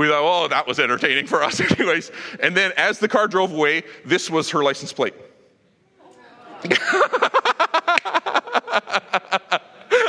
we 0.00 0.08
thought, 0.08 0.22
oh, 0.22 0.48
that 0.48 0.66
was 0.66 0.78
entertaining 0.78 1.26
for 1.26 1.42
us, 1.42 1.60
anyways. 1.78 2.10
And 2.40 2.56
then 2.56 2.72
as 2.76 2.98
the 2.98 3.08
car 3.08 3.28
drove 3.28 3.52
away, 3.52 3.84
this 4.04 4.30
was 4.30 4.50
her 4.50 4.62
license 4.62 4.92
plate. 4.92 5.14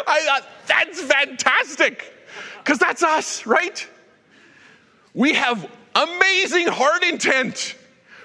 I 0.10 0.22
thought, 0.26 0.44
that's 0.68 1.02
fantastic. 1.02 2.14
Because 2.60 2.80
that's 2.80 3.04
us, 3.04 3.46
right? 3.46 3.88
We 5.14 5.34
have 5.34 5.70
amazing 5.96 6.68
heart 6.68 7.04
intent. 7.04 7.76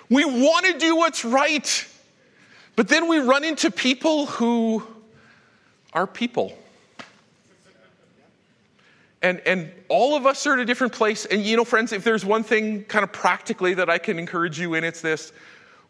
We 0.09 0.25
want 0.25 0.67
to 0.67 0.79
do 0.79 0.97
what's 0.97 1.25
right. 1.25 1.87
But 2.77 2.89
then 2.89 3.09
we 3.09 3.19
run 3.19 3.45
into 3.45 3.71
people 3.71 4.27
who 4.27 4.83
are 5.93 6.07
people. 6.07 6.57
And, 9.23 9.41
and 9.47 9.73
all 9.89 10.17
of 10.17 10.27
us 10.27 10.47
are 10.47 10.55
at 10.55 10.59
a 10.59 10.65
different 10.65 10.93
place. 10.93 11.27
And 11.27 11.43
you 11.43 11.57
know, 11.57 11.65
friends, 11.65 11.93
if 11.93 12.03
there's 12.03 12.25
one 12.25 12.43
thing 12.43 12.85
kind 12.85 13.05
of 13.05 13.13
practically 13.13 13.75
that 13.75 13.89
I 13.89 13.99
can 13.99 14.19
encourage 14.19 14.59
you 14.59 14.75
in, 14.75 14.85
it's 14.85 15.01
this 15.01 15.33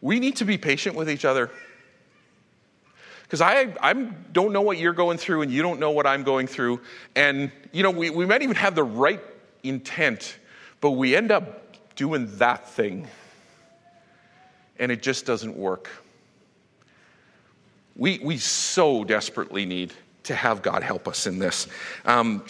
we 0.01 0.19
need 0.19 0.35
to 0.35 0.45
be 0.45 0.57
patient 0.57 0.95
with 0.95 1.09
each 1.09 1.23
other. 1.23 1.49
Because 3.23 3.39
I, 3.39 3.73
I 3.81 3.93
don't 3.93 4.51
know 4.51 4.61
what 4.61 4.77
you're 4.77 4.93
going 4.93 5.17
through, 5.17 5.41
and 5.41 5.51
you 5.51 5.61
don't 5.61 5.79
know 5.79 5.91
what 5.91 6.05
I'm 6.05 6.23
going 6.23 6.45
through. 6.45 6.81
And, 7.15 7.51
you 7.71 7.81
know, 7.81 7.89
we, 7.89 8.09
we 8.09 8.25
might 8.25 8.41
even 8.43 8.57
have 8.57 8.75
the 8.75 8.83
right 8.83 9.21
intent, 9.63 10.37
but 10.81 10.91
we 10.91 11.15
end 11.15 11.31
up 11.31 11.95
doing 11.95 12.27
that 12.37 12.69
thing, 12.69 13.07
and 14.77 14.91
it 14.91 15.01
just 15.01 15.25
doesn't 15.25 15.55
work. 15.55 15.89
We, 17.95 18.19
we 18.19 18.37
so 18.37 19.03
desperately 19.05 19.65
need 19.65 19.93
to 20.23 20.35
have 20.35 20.61
God 20.61 20.83
help 20.83 21.07
us 21.07 21.25
in 21.25 21.39
this. 21.39 21.67
Um, 22.05 22.43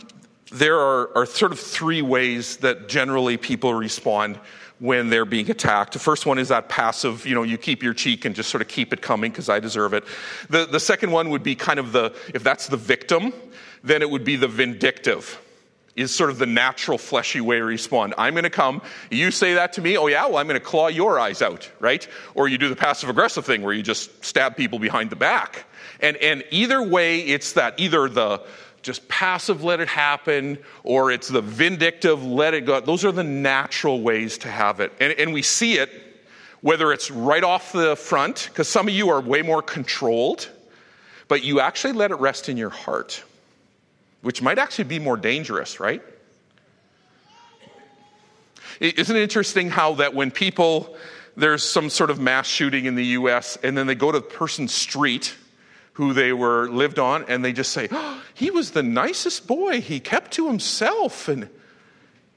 there 0.53 0.79
are, 0.79 1.09
are 1.17 1.25
sort 1.25 1.51
of 1.51 1.59
three 1.59 2.01
ways 2.01 2.57
that 2.57 2.87
generally 2.87 3.37
people 3.37 3.73
respond 3.73 4.39
when 4.79 5.09
they're 5.09 5.25
being 5.25 5.49
attacked. 5.49 5.93
The 5.93 5.99
first 5.99 6.25
one 6.25 6.37
is 6.37 6.49
that 6.49 6.69
passive, 6.69 7.25
you 7.25 7.33
know, 7.33 7.43
you 7.43 7.57
keep 7.57 7.81
your 7.81 7.93
cheek 7.93 8.25
and 8.25 8.35
just 8.35 8.49
sort 8.49 8.61
of 8.61 8.67
keep 8.67 8.93
it 8.93 9.01
coming 9.01 9.31
because 9.31 9.49
I 9.49 9.59
deserve 9.59 9.93
it. 9.93 10.03
The, 10.49 10.65
the 10.65 10.79
second 10.79 11.11
one 11.11 11.29
would 11.29 11.43
be 11.43 11.55
kind 11.55 11.79
of 11.79 11.91
the, 11.91 12.15
if 12.33 12.43
that's 12.43 12.67
the 12.67 12.77
victim, 12.77 13.33
then 13.83 14.01
it 14.01 14.09
would 14.09 14.23
be 14.23 14.35
the 14.35 14.47
vindictive 14.47 15.39
is 15.95 16.13
sort 16.13 16.31
of 16.31 16.39
the 16.39 16.45
natural 16.45 16.97
fleshy 16.97 17.39
way 17.39 17.59
to 17.59 17.63
respond. 17.63 18.15
I'm 18.17 18.33
going 18.33 18.45
to 18.45 18.49
come, 18.49 18.81
you 19.11 19.29
say 19.29 19.53
that 19.55 19.73
to 19.73 19.81
me, 19.81 19.95
oh 19.97 20.07
yeah, 20.07 20.25
well, 20.25 20.37
I'm 20.37 20.47
going 20.47 20.59
to 20.59 20.65
claw 20.65 20.87
your 20.87 21.19
eyes 21.19 21.41
out, 21.41 21.69
right? 21.79 22.07
Or 22.33 22.47
you 22.47 22.57
do 22.57 22.67
the 22.67 22.75
passive 22.75 23.09
aggressive 23.09 23.45
thing 23.45 23.61
where 23.61 23.73
you 23.73 23.83
just 23.83 24.23
stab 24.25 24.57
people 24.57 24.79
behind 24.79 25.11
the 25.11 25.15
back. 25.15 25.65
And, 25.99 26.17
and 26.17 26.43
either 26.49 26.81
way, 26.81 27.19
it's 27.19 27.53
that 27.53 27.79
either 27.79 28.09
the, 28.09 28.41
just 28.83 29.07
passive, 29.07 29.63
let 29.63 29.79
it 29.79 29.87
happen, 29.87 30.59
or 30.83 31.11
it's 31.11 31.29
the 31.29 31.41
vindictive, 31.41 32.23
let 32.23 32.53
it 32.53 32.65
go. 32.65 32.79
Those 32.79 33.03
are 33.03 33.11
the 33.11 33.23
natural 33.23 34.01
ways 34.01 34.37
to 34.39 34.49
have 34.49 34.79
it. 34.79 34.91
And, 34.99 35.13
and 35.13 35.33
we 35.33 35.41
see 35.41 35.79
it 35.79 35.89
whether 36.63 36.93
it's 36.93 37.11
right 37.11 37.43
off 37.43 37.73
the 37.73 37.93
front, 37.97 38.47
because 38.49 38.69
some 38.69 38.87
of 38.87 38.93
you 38.93 39.09
are 39.09 39.19
way 39.19 39.41
more 39.41 39.61
controlled, 39.61 40.49
but 41.27 41.43
you 41.43 41.59
actually 41.59 41.91
let 41.91 42.09
it 42.09 42.15
rest 42.15 42.47
in 42.47 42.55
your 42.55 42.69
heart, 42.69 43.21
which 44.21 44.41
might 44.41 44.57
actually 44.57 44.85
be 44.85 44.97
more 44.97 45.17
dangerous, 45.17 45.81
right? 45.81 46.01
Isn't 48.79 49.15
it 49.15 49.21
interesting 49.21 49.69
how 49.69 49.95
that 49.95 50.13
when 50.13 50.31
people, 50.31 50.95
there's 51.35 51.63
some 51.63 51.89
sort 51.89 52.09
of 52.09 52.21
mass 52.21 52.47
shooting 52.47 52.85
in 52.85 52.95
the 52.95 53.05
US, 53.07 53.57
and 53.61 53.77
then 53.77 53.85
they 53.85 53.95
go 53.95 54.13
to 54.13 54.19
the 54.19 54.25
person's 54.25 54.73
street, 54.73 55.35
who 55.93 56.13
they 56.13 56.33
were 56.33 56.67
lived 56.69 56.99
on, 56.99 57.25
and 57.27 57.45
they 57.45 57.53
just 57.53 57.71
say, 57.71 57.87
oh, 57.91 58.21
he 58.33 58.51
was 58.51 58.71
the 58.71 58.83
nicest 58.83 59.47
boy. 59.47 59.79
He 59.79 59.99
kept 59.99 60.31
to 60.31 60.47
himself, 60.47 61.27
and 61.27 61.49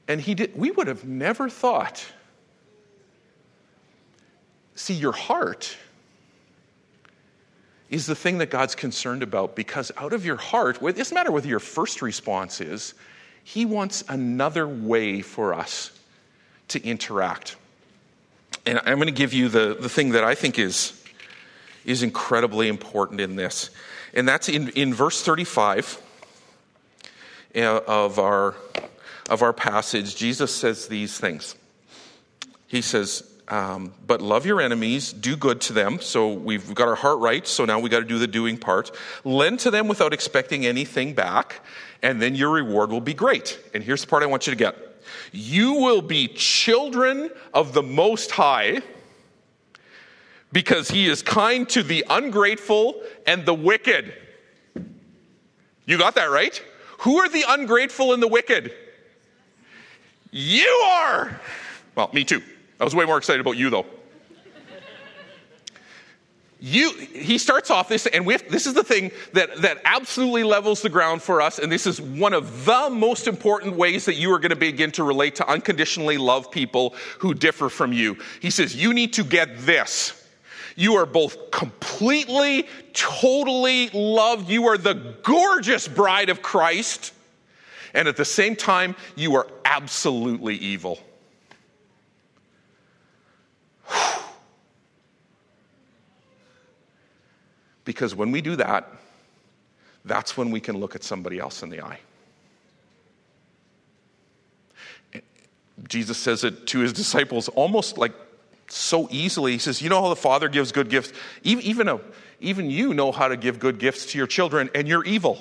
and 0.07 0.21
he 0.21 0.35
did. 0.35 0.55
We 0.55 0.71
would 0.71 0.87
have 0.87 1.05
never 1.05 1.49
thought. 1.49 2.05
See, 4.75 4.93
your 4.93 5.11
heart 5.11 5.75
is 7.89 8.05
the 8.05 8.15
thing 8.15 8.37
that 8.37 8.49
God's 8.49 8.75
concerned 8.75 9.23
about 9.23 9.55
because 9.55 9.91
out 9.97 10.13
of 10.13 10.25
your 10.25 10.35
heart, 10.35 10.81
it 10.81 10.95
doesn't 10.95 11.15
matter 11.15 11.31
whether 11.31 11.47
your 11.47 11.59
first 11.59 12.01
response 12.01 12.61
is, 12.61 12.93
He 13.43 13.65
wants 13.65 14.03
another 14.07 14.67
way 14.67 15.21
for 15.21 15.53
us 15.53 15.91
to 16.69 16.83
interact. 16.83 17.55
And 18.65 18.79
I'm 18.85 18.97
going 18.97 19.07
to 19.07 19.13
give 19.13 19.33
you 19.33 19.47
the, 19.49 19.77
the 19.79 19.89
thing 19.89 20.11
that 20.11 20.23
I 20.23 20.35
think 20.35 20.59
is 20.59 20.96
is 21.87 22.03
incredibly 22.03 22.67
important 22.67 23.19
in 23.19 23.35
this. 23.35 23.71
And 24.13 24.27
that's 24.27 24.49
in, 24.49 24.69
in 24.69 24.93
verse 24.93 25.23
35 25.23 25.99
uh, 27.55 27.79
of 27.87 28.19
our, 28.19 28.55
of 29.29 29.41
our 29.41 29.53
passage. 29.53 30.15
Jesus 30.15 30.53
says 30.53 30.87
these 30.87 31.17
things. 31.17 31.55
He 32.67 32.81
says, 32.81 33.23
um, 33.47 33.93
but 34.05 34.21
love 34.21 34.45
your 34.45 34.59
enemies, 34.59 35.13
do 35.13 35.37
good 35.37 35.61
to 35.61 35.73
them. 35.73 36.01
So 36.01 36.33
we've 36.33 36.75
got 36.75 36.89
our 36.89 36.95
heart 36.95 37.19
right, 37.19 37.47
so 37.47 37.63
now 37.63 37.79
we 37.79 37.89
got 37.89 37.99
to 37.99 38.05
do 38.05 38.19
the 38.19 38.27
doing 38.27 38.57
part. 38.57 38.91
Lend 39.23 39.61
to 39.61 39.71
them 39.71 39.87
without 39.87 40.13
expecting 40.13 40.65
anything 40.65 41.13
back, 41.13 41.61
and 42.03 42.21
then 42.21 42.35
your 42.35 42.51
reward 42.51 42.91
will 42.91 42.99
be 42.99 43.13
great. 43.13 43.57
And 43.73 43.81
here's 43.81 44.01
the 44.01 44.07
part 44.07 44.23
I 44.23 44.25
want 44.25 44.45
you 44.45 44.51
to 44.51 44.57
get 44.57 44.75
You 45.31 45.75
will 45.75 46.01
be 46.01 46.27
children 46.27 47.29
of 47.53 47.71
the 47.71 47.83
Most 47.83 48.31
High 48.31 48.81
because 50.51 50.89
he 50.89 51.07
is 51.07 51.21
kind 51.21 51.67
to 51.69 51.83
the 51.83 52.05
ungrateful 52.09 53.01
and 53.25 53.45
the 53.45 53.53
wicked. 53.53 54.13
You 55.85 55.97
got 55.97 56.15
that 56.15 56.25
right? 56.25 56.61
Who 56.99 57.17
are 57.19 57.29
the 57.29 57.43
ungrateful 57.47 58.13
and 58.13 58.21
the 58.21 58.27
wicked? 58.27 58.73
You 60.31 60.67
are. 60.85 61.39
Well, 61.95 62.09
me 62.13 62.23
too. 62.23 62.41
I 62.79 62.83
was 62.83 62.93
way 62.93 63.05
more 63.05 63.17
excited 63.17 63.41
about 63.41 63.57
you 63.57 63.69
though. 63.69 63.85
You, 66.59 66.91
he 66.91 67.37
starts 67.37 67.69
off 67.69 67.87
this, 67.87 68.07
and 68.07 68.25
have, 68.25 68.49
this 68.49 68.65
is 68.65 68.73
the 68.73 68.83
thing 68.83 69.11
that, 69.33 69.61
that 69.61 69.79
absolutely 69.85 70.43
levels 70.43 70.81
the 70.81 70.89
ground 70.89 71.21
for 71.21 71.39
us, 71.39 71.59
and 71.59 71.71
this 71.71 71.85
is 71.85 72.01
one 72.01 72.33
of 72.33 72.65
the 72.65 72.89
most 72.89 73.27
important 73.27 73.75
ways 73.75 74.05
that 74.05 74.15
you 74.15 74.33
are 74.33 74.39
going 74.39 74.49
to 74.49 74.55
begin 74.55 74.91
to 74.93 75.03
relate 75.03 75.35
to 75.35 75.47
unconditionally 75.47 76.17
love 76.17 76.49
people 76.49 76.95
who 77.19 77.35
differ 77.35 77.69
from 77.69 77.93
you. 77.93 78.17
He 78.41 78.49
says, 78.49 78.75
You 78.75 78.93
need 78.95 79.13
to 79.13 79.23
get 79.23 79.59
this. 79.59 80.16
You 80.79 80.93
are 80.97 81.07
both 81.07 81.49
completely, 81.49 82.67
totally 82.93 83.89
loved. 83.89 84.47
You 84.47 84.67
are 84.67 84.77
the 84.77 84.93
gorgeous 85.23 85.87
bride 85.87 86.29
of 86.29 86.43
Christ. 86.43 87.13
And 87.95 88.07
at 88.07 88.15
the 88.15 88.23
same 88.23 88.55
time, 88.55 88.95
you 89.15 89.35
are 89.35 89.47
absolutely 89.65 90.55
evil. 90.55 90.99
Because 97.83 98.13
when 98.13 98.31
we 98.31 98.41
do 98.41 98.57
that, 98.57 98.91
that's 100.03 100.35
when 100.35 100.51
we 100.51 100.59
can 100.59 100.77
look 100.77 100.93
at 100.93 101.05
somebody 101.05 101.39
else 101.39 101.63
in 101.63 101.69
the 101.69 101.81
eye. 101.81 101.99
Jesus 105.87 106.17
says 106.17 106.43
it 106.43 106.67
to 106.67 106.79
his 106.79 106.91
disciples 106.91 107.47
almost 107.47 107.97
like 107.97 108.11
so 108.67 109.07
easily. 109.11 109.53
He 109.53 109.57
says, 109.57 109.81
You 109.81 109.89
know 109.89 110.01
how 110.01 110.09
the 110.09 110.15
Father 110.15 110.49
gives 110.49 110.71
good 110.71 110.89
gifts? 110.89 111.13
Even, 111.43 111.87
a, 111.87 111.99
even 112.39 112.69
you 112.69 112.93
know 112.93 113.11
how 113.11 113.27
to 113.27 113.37
give 113.37 113.59
good 113.59 113.79
gifts 113.79 114.07
to 114.07 114.17
your 114.17 114.27
children, 114.27 114.69
and 114.75 114.87
you're 114.87 115.05
evil. 115.05 115.39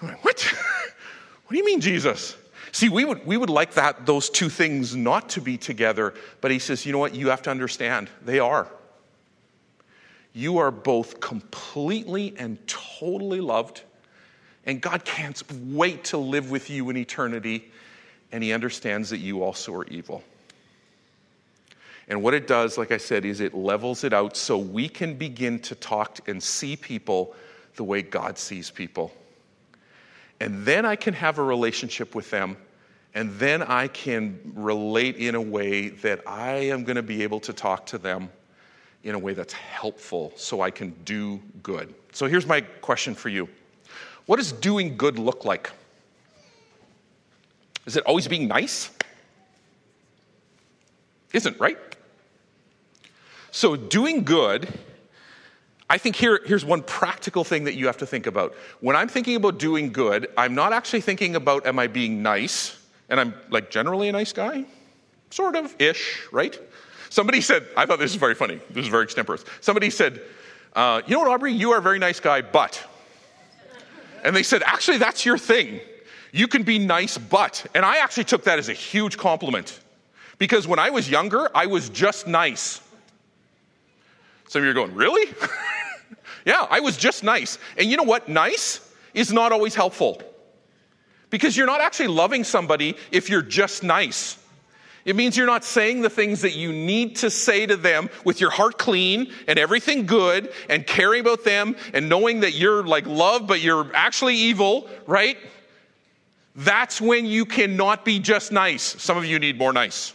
I'm 0.00 0.08
Like, 0.08 0.24
what? 0.24 0.40
what 1.46 1.50
do 1.50 1.56
you 1.56 1.64
mean, 1.64 1.80
Jesus? 1.80 2.36
See, 2.72 2.88
we 2.88 3.04
would, 3.04 3.26
we 3.26 3.36
would 3.36 3.48
like 3.48 3.74
that, 3.74 4.04
those 4.04 4.28
two 4.28 4.50
things 4.50 4.94
not 4.94 5.30
to 5.30 5.40
be 5.40 5.56
together, 5.56 6.12
but 6.40 6.50
he 6.50 6.58
says, 6.58 6.84
You 6.84 6.92
know 6.92 6.98
what? 6.98 7.14
You 7.14 7.30
have 7.30 7.42
to 7.42 7.50
understand, 7.50 8.10
they 8.22 8.38
are. 8.38 8.68
You 10.32 10.58
are 10.58 10.70
both 10.70 11.18
completely 11.20 12.34
and 12.36 12.58
totally 12.66 13.40
loved, 13.40 13.80
and 14.66 14.82
God 14.82 15.06
can't 15.06 15.42
wait 15.50 16.04
to 16.04 16.18
live 16.18 16.50
with 16.50 16.68
you 16.68 16.90
in 16.90 16.98
eternity, 16.98 17.72
and 18.30 18.44
He 18.44 18.52
understands 18.52 19.08
that 19.08 19.18
you 19.18 19.42
also 19.42 19.74
are 19.76 19.86
evil. 19.86 20.22
And 22.08 22.22
what 22.22 22.34
it 22.34 22.46
does, 22.46 22.78
like 22.78 22.92
I 22.92 22.98
said, 22.98 23.24
is 23.24 23.40
it 23.40 23.54
levels 23.54 24.04
it 24.04 24.12
out 24.12 24.36
so 24.36 24.56
we 24.56 24.88
can 24.88 25.14
begin 25.14 25.58
to 25.60 25.74
talk 25.74 26.28
and 26.28 26.40
see 26.40 26.76
people 26.76 27.34
the 27.74 27.84
way 27.84 28.02
God 28.02 28.38
sees 28.38 28.70
people. 28.70 29.12
And 30.40 30.64
then 30.64 30.84
I 30.84 30.96
can 30.96 31.14
have 31.14 31.38
a 31.38 31.42
relationship 31.42 32.14
with 32.14 32.30
them, 32.30 32.56
and 33.14 33.32
then 33.38 33.62
I 33.62 33.88
can 33.88 34.38
relate 34.54 35.16
in 35.16 35.34
a 35.34 35.40
way 35.40 35.88
that 35.88 36.20
I 36.26 36.52
am 36.52 36.84
going 36.84 36.96
to 36.96 37.02
be 37.02 37.22
able 37.22 37.40
to 37.40 37.52
talk 37.52 37.86
to 37.86 37.98
them 37.98 38.30
in 39.02 39.14
a 39.14 39.18
way 39.18 39.32
that's 39.32 39.52
helpful 39.52 40.32
so 40.36 40.60
I 40.60 40.70
can 40.70 40.90
do 41.04 41.40
good. 41.62 41.94
So 42.12 42.26
here's 42.26 42.46
my 42.46 42.60
question 42.60 43.14
for 43.14 43.28
you 43.28 43.48
What 44.26 44.36
does 44.36 44.52
doing 44.52 44.96
good 44.96 45.18
look 45.18 45.44
like? 45.44 45.70
Is 47.86 47.96
it 47.96 48.04
always 48.04 48.28
being 48.28 48.48
nice? 48.48 48.90
Isn't, 51.32 51.58
right? 51.60 51.78
So, 53.56 53.74
doing 53.74 54.22
good, 54.22 54.68
I 55.88 55.96
think 55.96 56.14
here, 56.14 56.42
here's 56.44 56.62
one 56.62 56.82
practical 56.82 57.42
thing 57.42 57.64
that 57.64 57.72
you 57.72 57.86
have 57.86 57.96
to 57.96 58.06
think 58.06 58.26
about. 58.26 58.54
When 58.80 58.94
I'm 58.94 59.08
thinking 59.08 59.34
about 59.34 59.58
doing 59.58 59.92
good, 59.92 60.28
I'm 60.36 60.54
not 60.54 60.74
actually 60.74 61.00
thinking 61.00 61.36
about 61.36 61.64
am 61.66 61.78
I 61.78 61.86
being 61.86 62.22
nice, 62.22 62.78
and 63.08 63.18
I'm 63.18 63.32
like 63.48 63.70
generally 63.70 64.10
a 64.10 64.12
nice 64.12 64.34
guy, 64.34 64.66
sort 65.30 65.56
of 65.56 65.74
ish, 65.78 66.28
right? 66.32 66.60
Somebody 67.08 67.40
said, 67.40 67.66
I 67.78 67.86
thought 67.86 67.98
this 67.98 68.10
is 68.10 68.18
very 68.18 68.34
funny. 68.34 68.60
This 68.68 68.84
is 68.84 68.90
very 68.90 69.04
extemporaneous. 69.04 69.48
Somebody 69.62 69.88
said, 69.88 70.20
uh, 70.74 71.00
You 71.06 71.14
know 71.14 71.20
what, 71.20 71.30
Aubrey, 71.30 71.54
you 71.54 71.70
are 71.70 71.78
a 71.78 71.82
very 71.82 71.98
nice 71.98 72.20
guy, 72.20 72.42
but. 72.42 72.86
And 74.22 74.36
they 74.36 74.42
said, 74.42 74.64
Actually, 74.64 74.98
that's 74.98 75.24
your 75.24 75.38
thing. 75.38 75.80
You 76.30 76.46
can 76.46 76.62
be 76.62 76.78
nice, 76.78 77.16
but. 77.16 77.64
And 77.74 77.86
I 77.86 78.00
actually 78.00 78.24
took 78.24 78.44
that 78.44 78.58
as 78.58 78.68
a 78.68 78.74
huge 78.74 79.16
compliment. 79.16 79.80
Because 80.36 80.68
when 80.68 80.78
I 80.78 80.90
was 80.90 81.08
younger, 81.08 81.48
I 81.54 81.64
was 81.64 81.88
just 81.88 82.26
nice. 82.26 82.82
Some 84.48 84.60
of 84.60 84.64
you 84.64 84.70
are 84.70 84.74
going, 84.74 84.94
really? 84.94 85.32
yeah, 86.44 86.66
I 86.70 86.80
was 86.80 86.96
just 86.96 87.24
nice. 87.24 87.58
And 87.76 87.90
you 87.90 87.96
know 87.96 88.04
what? 88.04 88.28
Nice 88.28 88.80
is 89.14 89.32
not 89.32 89.52
always 89.52 89.74
helpful. 89.74 90.22
Because 91.30 91.56
you're 91.56 91.66
not 91.66 91.80
actually 91.80 92.08
loving 92.08 92.44
somebody 92.44 92.96
if 93.10 93.28
you're 93.28 93.42
just 93.42 93.82
nice. 93.82 94.38
It 95.04 95.14
means 95.14 95.36
you're 95.36 95.46
not 95.46 95.64
saying 95.64 96.02
the 96.02 96.10
things 96.10 96.42
that 96.42 96.54
you 96.54 96.72
need 96.72 97.16
to 97.16 97.30
say 97.30 97.66
to 97.66 97.76
them 97.76 98.10
with 98.24 98.40
your 98.40 98.50
heart 98.50 98.76
clean 98.76 99.32
and 99.46 99.58
everything 99.58 100.06
good 100.06 100.52
and 100.68 100.86
caring 100.86 101.20
about 101.20 101.44
them 101.44 101.76
and 101.92 102.08
knowing 102.08 102.40
that 102.40 102.54
you're 102.54 102.84
like 102.84 103.06
love, 103.06 103.46
but 103.46 103.60
you're 103.60 103.90
actually 103.94 104.34
evil, 104.34 104.88
right? 105.06 105.38
That's 106.56 107.00
when 107.00 107.26
you 107.26 107.44
cannot 107.44 108.04
be 108.04 108.18
just 108.18 108.50
nice. 108.50 108.82
Some 108.82 109.16
of 109.16 109.24
you 109.24 109.38
need 109.38 109.58
more 109.58 109.72
nice 109.72 110.12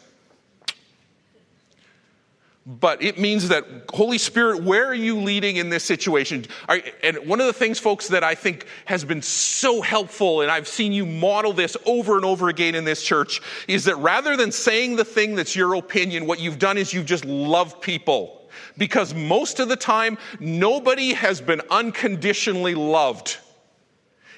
but 2.65 3.01
it 3.01 3.17
means 3.17 3.49
that 3.49 3.65
holy 3.91 4.19
spirit 4.19 4.63
where 4.63 4.85
are 4.85 4.93
you 4.93 5.19
leading 5.19 5.57
in 5.57 5.69
this 5.69 5.83
situation? 5.83 6.45
And 7.03 7.17
one 7.25 7.39
of 7.39 7.47
the 7.47 7.53
things 7.53 7.79
folks 7.79 8.07
that 8.09 8.23
i 8.23 8.35
think 8.35 8.67
has 8.85 9.03
been 9.03 9.21
so 9.21 9.81
helpful 9.81 10.41
and 10.41 10.51
i've 10.51 10.67
seen 10.67 10.91
you 10.91 11.05
model 11.05 11.53
this 11.53 11.75
over 11.85 12.15
and 12.15 12.25
over 12.25 12.49
again 12.49 12.75
in 12.75 12.83
this 12.83 13.01
church 13.03 13.41
is 13.67 13.85
that 13.85 13.95
rather 13.97 14.37
than 14.37 14.51
saying 14.51 14.95
the 14.95 15.05
thing 15.05 15.35
that's 15.35 15.55
your 15.55 15.73
opinion 15.75 16.27
what 16.27 16.39
you've 16.39 16.59
done 16.59 16.77
is 16.77 16.93
you've 16.93 17.05
just 17.05 17.25
loved 17.25 17.81
people. 17.81 18.37
Because 18.77 19.13
most 19.13 19.59
of 19.59 19.69
the 19.69 19.75
time 19.75 20.17
nobody 20.39 21.13
has 21.13 21.41
been 21.41 21.61
unconditionally 21.69 22.75
loved 22.75 23.37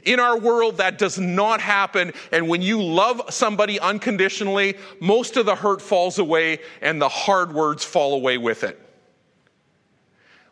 in 0.06 0.20
our 0.20 0.38
world, 0.38 0.78
that 0.78 0.98
does 0.98 1.18
not 1.18 1.62
happen. 1.62 2.14
And 2.32 2.48
when 2.48 2.62
you 2.62 2.82
love 2.82 3.22
somebody 3.30 3.80
unconditionally, 3.80 4.76
most 5.00 5.38
of 5.38 5.46
the 5.46 5.56
hurt 5.56 5.82
falls 5.82 6.20
away 6.20 6.60
and 6.82 7.02
the 7.02 7.10
hard 7.10 7.54
words 7.54 7.84
fall 7.84 8.14
away 8.14 8.38
with 8.38 8.64
it. 8.64 8.80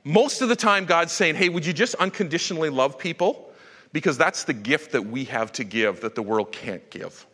Most 0.04 0.42
of 0.42 0.50
the 0.50 0.56
time, 0.56 0.86
God's 0.86 1.12
saying, 1.12 1.36
Hey, 1.36 1.50
would 1.50 1.66
you 1.66 1.74
just 1.74 1.96
unconditionally 1.96 2.70
love 2.70 2.98
people? 2.98 3.54
Because 3.94 4.18
that's 4.18 4.46
the 4.46 4.54
gift 4.54 4.94
that 4.94 5.06
we 5.06 5.26
have 5.26 5.52
to 5.54 5.64
give 5.64 6.02
that 6.02 6.16
the 6.16 6.24
world 6.24 6.52
can't 6.52 6.90
give. 6.90 7.26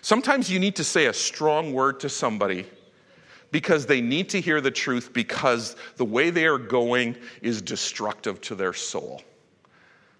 Sometimes 0.00 0.50
you 0.50 0.58
need 0.58 0.76
to 0.76 0.84
say 0.84 1.06
a 1.06 1.12
strong 1.12 1.72
word 1.72 2.00
to 2.00 2.08
somebody 2.08 2.66
because 3.52 3.86
they 3.86 4.00
need 4.00 4.30
to 4.30 4.40
hear 4.40 4.60
the 4.60 4.70
truth 4.70 5.12
because 5.12 5.76
the 5.96 6.04
way 6.04 6.30
they 6.30 6.46
are 6.46 6.58
going 6.58 7.16
is 7.40 7.62
destructive 7.62 8.40
to 8.40 8.54
their 8.54 8.72
soul. 8.72 9.22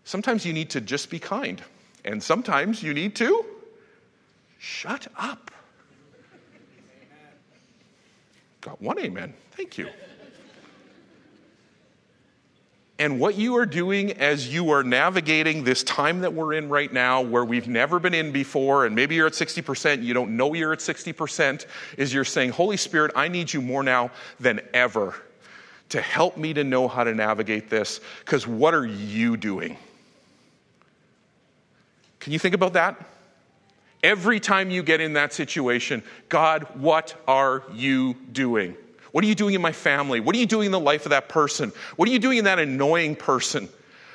Sometimes 0.05 0.45
you 0.45 0.53
need 0.53 0.71
to 0.71 0.81
just 0.81 1.11
be 1.11 1.19
kind, 1.19 1.63
and 2.05 2.23
sometimes 2.23 2.83
you 2.83 2.93
need 2.93 3.15
to 3.17 3.45
shut 4.59 5.07
up. 5.17 5.51
Got 8.61 8.81
one 8.81 8.99
amen. 8.99 9.35
Thank 9.53 9.79
you. 9.79 9.89
And 12.99 13.19
what 13.19 13.35
you 13.35 13.57
are 13.57 13.67
doing 13.67 14.13
as 14.13 14.53
you 14.53 14.71
are 14.71 14.85
navigating 14.85 15.65
this 15.65 15.83
time 15.83 16.21
that 16.21 16.33
we're 16.33 16.53
in 16.53 16.69
right 16.69 16.93
now, 16.93 17.21
where 17.21 17.45
we've 17.45 17.67
never 17.67 17.99
been 17.99 18.15
in 18.15 18.31
before, 18.31 18.87
and 18.87 18.95
maybe 18.95 19.17
you're 19.17 19.27
at 19.27 19.33
60%, 19.33 20.05
you 20.05 20.15
don't 20.15 20.37
know 20.37 20.55
you're 20.55 20.73
at 20.73 20.79
60%, 20.79 21.67
is 21.99 22.15
you're 22.15 22.25
saying, 22.25 22.51
Holy 22.51 22.77
Spirit, 22.77 23.11
I 23.17 23.27
need 23.27 23.53
you 23.53 23.61
more 23.61 23.83
now 23.83 24.13
than 24.39 24.61
ever 24.73 25.17
to 25.89 26.01
help 26.01 26.37
me 26.37 26.55
to 26.55 26.63
know 26.63 26.87
how 26.87 27.03
to 27.03 27.13
navigate 27.13 27.69
this, 27.69 28.01
because 28.21 28.47
what 28.47 28.73
are 28.73 28.87
you 28.87 29.37
doing? 29.37 29.77
Can 32.23 32.33
you 32.33 32.39
think 32.39 32.55
about 32.55 32.75
that? 32.75 33.05
Every 34.01 34.39
time 34.39 34.71
you 34.71 34.85
get 34.85 35.01
in 35.01 35.15
that 35.15 35.33
situation, 35.33 36.05
God, 36.29 36.69
what 36.75 37.21
are 37.27 37.65
you 37.75 38.15
doing? 38.31 38.77
What 39.11 39.25
are 39.25 39.27
you 39.27 39.35
doing 39.35 39.55
in 39.55 39.61
my 39.61 39.73
family? 39.73 40.21
What 40.21 40.37
are 40.37 40.39
you 40.39 40.47
doing 40.47 40.67
in 40.67 40.73
the 40.73 40.81
life 40.81 41.05
of 41.05 41.11
that 41.11 41.29
person? 41.29 41.73
What 41.97 42.09
are 42.09 42.13
you 42.13 42.21
doing 42.21 42.39
in 42.39 42.45
that 42.45 42.61
annoying 42.61 43.17
person? 43.17 43.69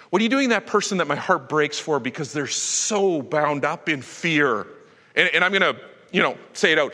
What 0.10 0.22
are 0.22 0.24
you 0.24 0.30
doing 0.30 0.46
in 0.46 0.50
that 0.52 0.68
person 0.68 1.00
that 1.00 1.08
my 1.08 1.18
heart 1.18 1.50
breaks 1.50 1.78
for 1.78 2.00
because 2.00 2.32
they're 2.32 2.48
so 2.48 3.22
bound 3.22 3.66
up 3.66 3.90
in 3.90 4.02
fear? 4.02 4.68
And, 5.18 5.30
and 5.34 5.44
I'm 5.44 5.52
going 5.52 5.76
to, 5.76 5.78
you 6.14 6.22
know, 6.22 6.38
say 6.54 6.72
it 6.72 6.80
out. 6.80 6.94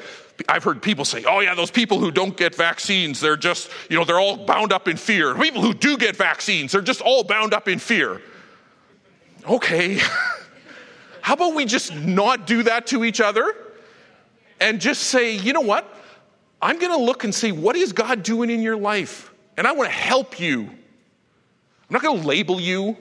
I've 0.50 0.64
heard 0.64 0.82
people 0.82 1.06
say, 1.06 1.24
oh, 1.26 1.42
yeah, 1.42 1.54
those 1.54 1.70
people 1.70 2.00
who 2.00 2.10
don't 2.10 2.36
get 2.36 2.56
vaccines, 2.56 3.20
they're 3.20 3.38
just, 3.38 3.70
you 3.88 4.00
know, 4.00 4.04
they're 4.04 4.20
all 4.20 4.38
bound 4.48 4.74
up 4.74 4.88
in 4.88 4.98
fear. 4.98 5.36
People 5.36 5.62
who 5.62 5.76
do 5.76 5.96
get 5.96 6.16
vaccines, 6.16 6.72
they're 6.72 6.82
just 6.82 7.02
all 7.02 7.24
bound 7.24 7.54
up 7.54 7.68
in 7.68 7.78
fear. 7.78 8.20
Okay. 9.48 10.00
How 11.24 11.34
about 11.34 11.56
we 11.56 11.66
just 11.66 11.96
not 11.96 12.46
do 12.46 12.64
that 12.64 12.86
to 12.88 13.04
each 13.04 13.20
other? 13.20 13.56
and 14.64 14.80
just 14.80 15.04
say, 15.04 15.36
you 15.36 15.52
know 15.52 15.62
what? 15.62 15.94
I'm 16.62 16.80
going 16.80 16.94
to 16.94 17.04
look 17.04 17.26
and 17.26 17.36
see 17.36 17.52
what 17.52 17.76
is 17.76 17.92
God 17.92 18.24
doing 18.24 18.50
in 18.50 18.62
your 18.62 18.78
life, 18.78 19.34
and 19.58 19.68
I 19.68 19.74
want 19.74 19.90
to 19.90 19.96
help 19.96 20.40
you. 20.40 20.62
I'm 20.62 21.90
not 21.90 22.02
going 22.02 22.22
to 22.22 22.26
label 22.28 22.62
you, 22.62 22.96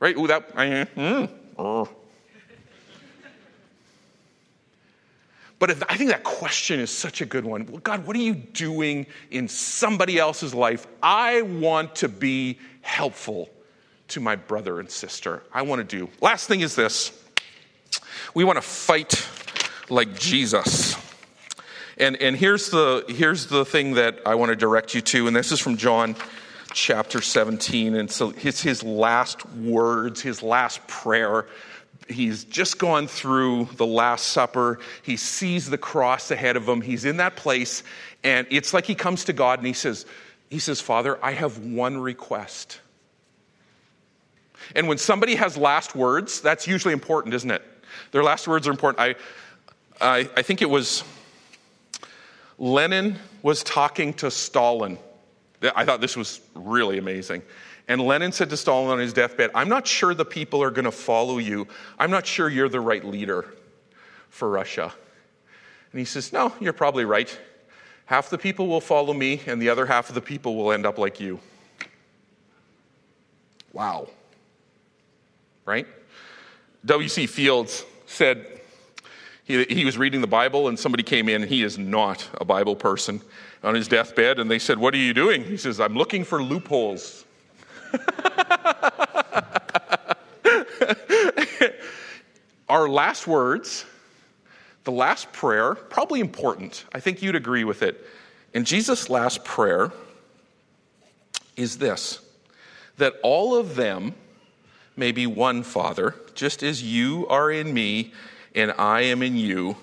right? 0.00 0.16
Ooh, 0.16 0.26
that. 0.26 0.54
Mm, 0.54 1.30
oh. 1.58 1.88
But 5.58 5.70
if, 5.70 5.82
I 5.88 5.96
think 5.96 6.10
that 6.10 6.24
question 6.24 6.80
is 6.80 6.90
such 6.90 7.20
a 7.20 7.26
good 7.26 7.44
one. 7.44 7.66
Well, 7.66 7.78
God, 7.78 8.06
what 8.06 8.16
are 8.16 8.20
you 8.20 8.34
doing 8.34 9.06
in 9.30 9.46
somebody 9.46 10.18
else's 10.18 10.54
life? 10.54 10.86
I 11.02 11.42
want 11.42 11.94
to 11.96 12.08
be 12.08 12.58
helpful 12.80 13.50
to 14.12 14.20
my 14.20 14.36
brother 14.36 14.78
and 14.78 14.90
sister. 14.90 15.42
I 15.52 15.62
want 15.62 15.88
to 15.88 15.96
do. 15.96 16.10
Last 16.20 16.46
thing 16.46 16.60
is 16.60 16.74
this 16.74 17.12
we 18.34 18.44
want 18.44 18.56
to 18.56 18.62
fight 18.62 19.26
like 19.88 20.18
Jesus. 20.18 20.96
And, 21.98 22.16
and 22.22 22.36
here's, 22.36 22.70
the, 22.70 23.04
here's 23.08 23.46
the 23.46 23.64
thing 23.64 23.94
that 23.94 24.20
I 24.24 24.34
want 24.34 24.50
to 24.50 24.56
direct 24.56 24.94
you 24.94 25.00
to, 25.02 25.26
and 25.26 25.36
this 25.36 25.52
is 25.52 25.60
from 25.60 25.76
John 25.76 26.16
chapter 26.72 27.20
17. 27.20 27.94
And 27.94 28.10
so 28.10 28.32
it's 28.42 28.62
his 28.62 28.82
last 28.82 29.46
words, 29.50 30.20
his 30.22 30.42
last 30.42 30.86
prayer. 30.86 31.46
He's 32.08 32.44
just 32.44 32.78
gone 32.78 33.06
through 33.06 33.68
the 33.76 33.86
Last 33.86 34.28
Supper. 34.28 34.78
He 35.02 35.16
sees 35.16 35.70
the 35.70 35.78
cross 35.78 36.30
ahead 36.30 36.56
of 36.56 36.68
him. 36.68 36.80
He's 36.80 37.04
in 37.04 37.18
that 37.18 37.36
place, 37.36 37.82
and 38.24 38.46
it's 38.50 38.74
like 38.74 38.86
he 38.86 38.94
comes 38.94 39.24
to 39.24 39.32
God 39.32 39.58
and 39.58 39.66
he 39.66 39.72
says, 39.72 40.04
he 40.50 40.58
says, 40.58 40.80
Father, 40.80 41.18
I 41.24 41.32
have 41.32 41.58
one 41.58 41.98
request. 41.98 42.80
And 44.74 44.88
when 44.88 44.98
somebody 44.98 45.34
has 45.34 45.56
last 45.56 45.94
words, 45.94 46.40
that's 46.40 46.66
usually 46.66 46.92
important, 46.94 47.34
isn't 47.34 47.50
it? 47.50 47.62
Their 48.10 48.22
last 48.22 48.48
words 48.48 48.66
are 48.66 48.70
important. 48.70 49.00
I, 49.00 49.14
I, 50.00 50.28
I 50.36 50.42
think 50.42 50.62
it 50.62 50.70
was 50.70 51.04
Lenin 52.58 53.18
was 53.42 53.62
talking 53.62 54.14
to 54.14 54.30
Stalin. 54.30 54.98
I 55.74 55.84
thought 55.84 56.00
this 56.00 56.16
was 56.16 56.40
really 56.54 56.98
amazing. 56.98 57.42
And 57.88 58.00
Lenin 58.00 58.32
said 58.32 58.50
to 58.50 58.56
Stalin 58.56 58.90
on 58.90 58.98
his 58.98 59.12
deathbed, 59.12 59.50
I'm 59.54 59.68
not 59.68 59.86
sure 59.86 60.14
the 60.14 60.24
people 60.24 60.62
are 60.62 60.70
going 60.70 60.84
to 60.84 60.92
follow 60.92 61.38
you. 61.38 61.66
I'm 61.98 62.10
not 62.10 62.26
sure 62.26 62.48
you're 62.48 62.68
the 62.68 62.80
right 62.80 63.04
leader 63.04 63.52
for 64.28 64.48
Russia. 64.48 64.92
And 65.92 65.98
he 65.98 66.04
says, 66.04 66.32
No, 66.32 66.52
you're 66.60 66.72
probably 66.72 67.04
right. 67.04 67.36
Half 68.06 68.30
the 68.30 68.38
people 68.38 68.66
will 68.66 68.80
follow 68.80 69.12
me, 69.12 69.40
and 69.46 69.60
the 69.60 69.68
other 69.68 69.86
half 69.86 70.08
of 70.08 70.14
the 70.14 70.20
people 70.20 70.56
will 70.56 70.72
end 70.72 70.86
up 70.86 70.98
like 70.98 71.20
you. 71.20 71.40
Wow. 73.72 74.08
Right? 75.64 75.86
W.C. 76.84 77.26
Fields 77.26 77.84
said 78.06 78.60
he, 79.44 79.64
he 79.64 79.84
was 79.84 79.98
reading 79.98 80.20
the 80.20 80.26
Bible, 80.26 80.68
and 80.68 80.78
somebody 80.78 81.02
came 81.02 81.28
in, 81.28 81.42
and 81.42 81.50
he 81.50 81.62
is 81.62 81.78
not 81.78 82.28
a 82.40 82.44
Bible 82.44 82.76
person 82.76 83.20
on 83.62 83.74
his 83.74 83.88
deathbed, 83.88 84.38
and 84.38 84.50
they 84.50 84.58
said, 84.58 84.78
What 84.78 84.94
are 84.94 84.98
you 84.98 85.14
doing? 85.14 85.44
He 85.44 85.56
says, 85.56 85.80
I'm 85.80 85.94
looking 85.94 86.24
for 86.24 86.42
loopholes. 86.42 87.24
Our 92.68 92.88
last 92.88 93.26
words, 93.26 93.84
the 94.84 94.92
last 94.92 95.32
prayer, 95.32 95.74
probably 95.74 96.20
important. 96.20 96.84
I 96.94 97.00
think 97.00 97.22
you'd 97.22 97.36
agree 97.36 97.64
with 97.64 97.82
it. 97.82 98.06
And 98.54 98.66
Jesus' 98.66 99.10
last 99.10 99.44
prayer 99.44 99.92
is 101.56 101.78
this 101.78 102.20
that 102.98 103.14
all 103.22 103.56
of 103.56 103.74
them 103.74 104.14
may 105.02 105.10
be 105.10 105.26
one, 105.26 105.64
Father, 105.64 106.14
just 106.32 106.62
as 106.62 106.80
you 106.80 107.26
are 107.26 107.50
in 107.50 107.74
me 107.74 108.12
and 108.54 108.72
I 108.78 109.00
am 109.00 109.20
in 109.20 109.36
you. 109.36 109.76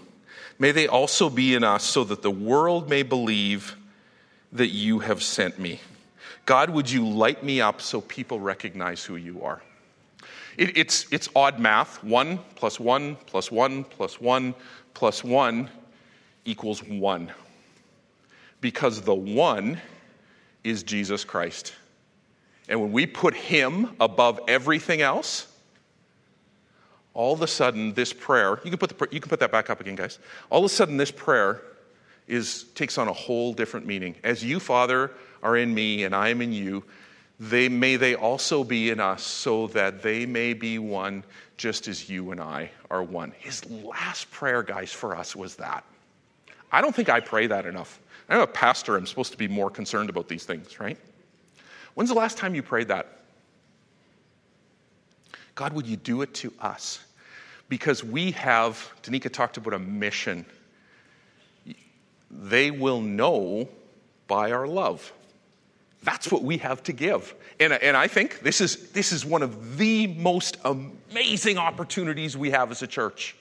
May 0.57 0.71
they 0.71 0.87
also 0.87 1.29
be 1.29 1.55
in 1.55 1.61
us 1.61 1.83
so 1.83 2.05
that 2.05 2.21
the 2.21 2.31
world 2.31 2.89
may 2.89 3.03
believe 3.03 3.75
that 4.53 4.69
you 4.69 4.99
have 4.99 5.21
sent 5.21 5.59
me. 5.59 5.81
God, 6.45 6.69
would 6.69 6.89
you 6.89 7.05
light 7.05 7.43
me 7.43 7.59
up 7.59 7.81
so 7.81 7.99
people 7.99 8.39
recognize 8.39 9.03
who 9.03 9.17
you 9.17 9.43
are? 9.43 9.61
It, 10.55 10.77
it's, 10.77 11.05
it's 11.11 11.27
odd 11.35 11.59
math. 11.59 12.01
One 12.01 12.39
plus 12.55 12.79
one 12.79 13.17
plus 13.25 13.51
one 13.51 13.83
plus 13.83 14.21
one 14.21 14.55
plus 14.93 15.21
one 15.21 15.69
equals 16.45 16.81
one. 16.81 17.29
Because 18.61 19.01
the 19.01 19.15
one 19.15 19.81
is 20.63 20.81
Jesus 20.81 21.25
Christ. 21.25 21.73
And 22.69 22.79
when 22.79 22.91
we 22.91 23.07
put 23.07 23.33
him 23.33 23.95
above 23.99 24.39
everything 24.47 25.01
else, 25.01 25.47
all 27.15 27.33
of 27.33 27.41
a 27.41 27.47
sudden 27.47 27.93
this 27.95 28.13
prayer, 28.13 28.61
you 28.63 28.69
can 28.69 28.77
put, 28.77 28.97
the, 28.97 29.07
you 29.11 29.19
can 29.19 29.29
put 29.29 29.39
that 29.39 29.51
back 29.51 29.71
up 29.71 29.81
again, 29.81 29.95
guys. 29.95 30.19
All 30.51 30.59
of 30.59 30.65
a 30.65 30.69
sudden 30.69 30.95
this 30.95 31.11
prayer 31.11 31.61
is, 32.27 32.63
takes 32.75 32.99
on 32.99 33.07
a 33.07 33.13
whole 33.13 33.53
different 33.53 33.87
meaning. 33.87 34.15
As 34.23 34.43
you, 34.43 34.59
Father, 34.59 35.11
are 35.41 35.57
in 35.57 35.73
me 35.73 36.03
and 36.03 36.15
I 36.15 36.29
am 36.29 36.41
in 36.41 36.53
you, 36.53 36.83
they, 37.39 37.69
may 37.69 37.95
they 37.95 38.13
also 38.13 38.63
be 38.63 38.91
in 38.91 38.99
us 38.99 39.23
so 39.23 39.67
that 39.67 40.03
they 40.03 40.27
may 40.27 40.53
be 40.53 40.77
one 40.77 41.23
just 41.57 41.87
as 41.87 42.07
you 42.07 42.31
and 42.31 42.39
I 42.39 42.69
are 42.91 43.01
one. 43.01 43.33
His 43.39 43.67
last 43.69 44.29
prayer, 44.29 44.61
guys, 44.61 44.91
for 44.91 45.15
us 45.15 45.35
was 45.35 45.55
that. 45.55 45.83
I 46.71 46.81
don't 46.81 46.93
think 46.93 47.09
I 47.09 47.19
pray 47.19 47.47
that 47.47 47.65
enough. 47.65 47.99
I'm 48.29 48.41
a 48.41 48.47
pastor, 48.47 48.95
I'm 48.95 49.07
supposed 49.07 49.31
to 49.31 49.37
be 49.39 49.47
more 49.47 49.71
concerned 49.71 50.09
about 50.11 50.27
these 50.27 50.45
things, 50.45 50.79
right? 50.79 50.99
When's 51.99 52.07
the 52.07 52.15
last 52.15 52.37
time 52.37 52.55
you 52.55 52.63
prayed 52.63 52.87
that? 52.87 53.07
God, 55.53 55.73
would 55.73 55.85
you 55.85 55.97
do 55.97 56.21
it 56.21 56.33
to 56.35 56.53
us? 56.61 57.03
Because 57.67 58.05
we 58.05 58.31
have, 58.31 58.93
Danica 59.03 59.29
talked 59.29 59.57
about 59.57 59.73
a 59.73 59.79
mission. 59.79 60.45
They 62.31 62.71
will 62.71 63.01
know 63.01 63.67
by 64.27 64.53
our 64.53 64.65
love. 64.65 65.11
That's 66.01 66.31
what 66.31 66.41
we 66.41 66.59
have 66.59 66.81
to 66.83 66.93
give. 66.93 67.35
And, 67.59 67.73
and 67.73 67.97
I 67.97 68.07
think 68.07 68.39
this 68.39 68.61
is, 68.61 68.91
this 68.91 69.11
is 69.11 69.25
one 69.25 69.43
of 69.43 69.77
the 69.77 70.07
most 70.07 70.55
amazing 70.63 71.57
opportunities 71.57 72.37
we 72.37 72.51
have 72.51 72.71
as 72.71 72.81
a 72.81 72.87
church. 72.87 73.35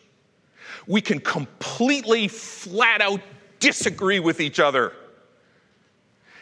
We 0.88 1.00
can 1.00 1.20
completely, 1.20 2.26
flat 2.26 3.02
out 3.02 3.20
disagree 3.60 4.18
with 4.18 4.40
each 4.40 4.58
other. 4.58 4.94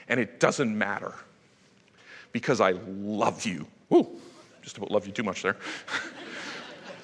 And 0.09 0.18
it 0.18 0.40
doesn't 0.40 0.79
matter 0.79 1.12
because 2.37 2.61
I 2.61 2.72
love 2.87 3.46
you. 3.46 3.66
Ooh, 3.94 4.07
just 4.61 4.77
about 4.77 4.90
love 4.90 5.07
you 5.07 5.12
too 5.14 5.22
much 5.22 5.40
there. 5.40 5.57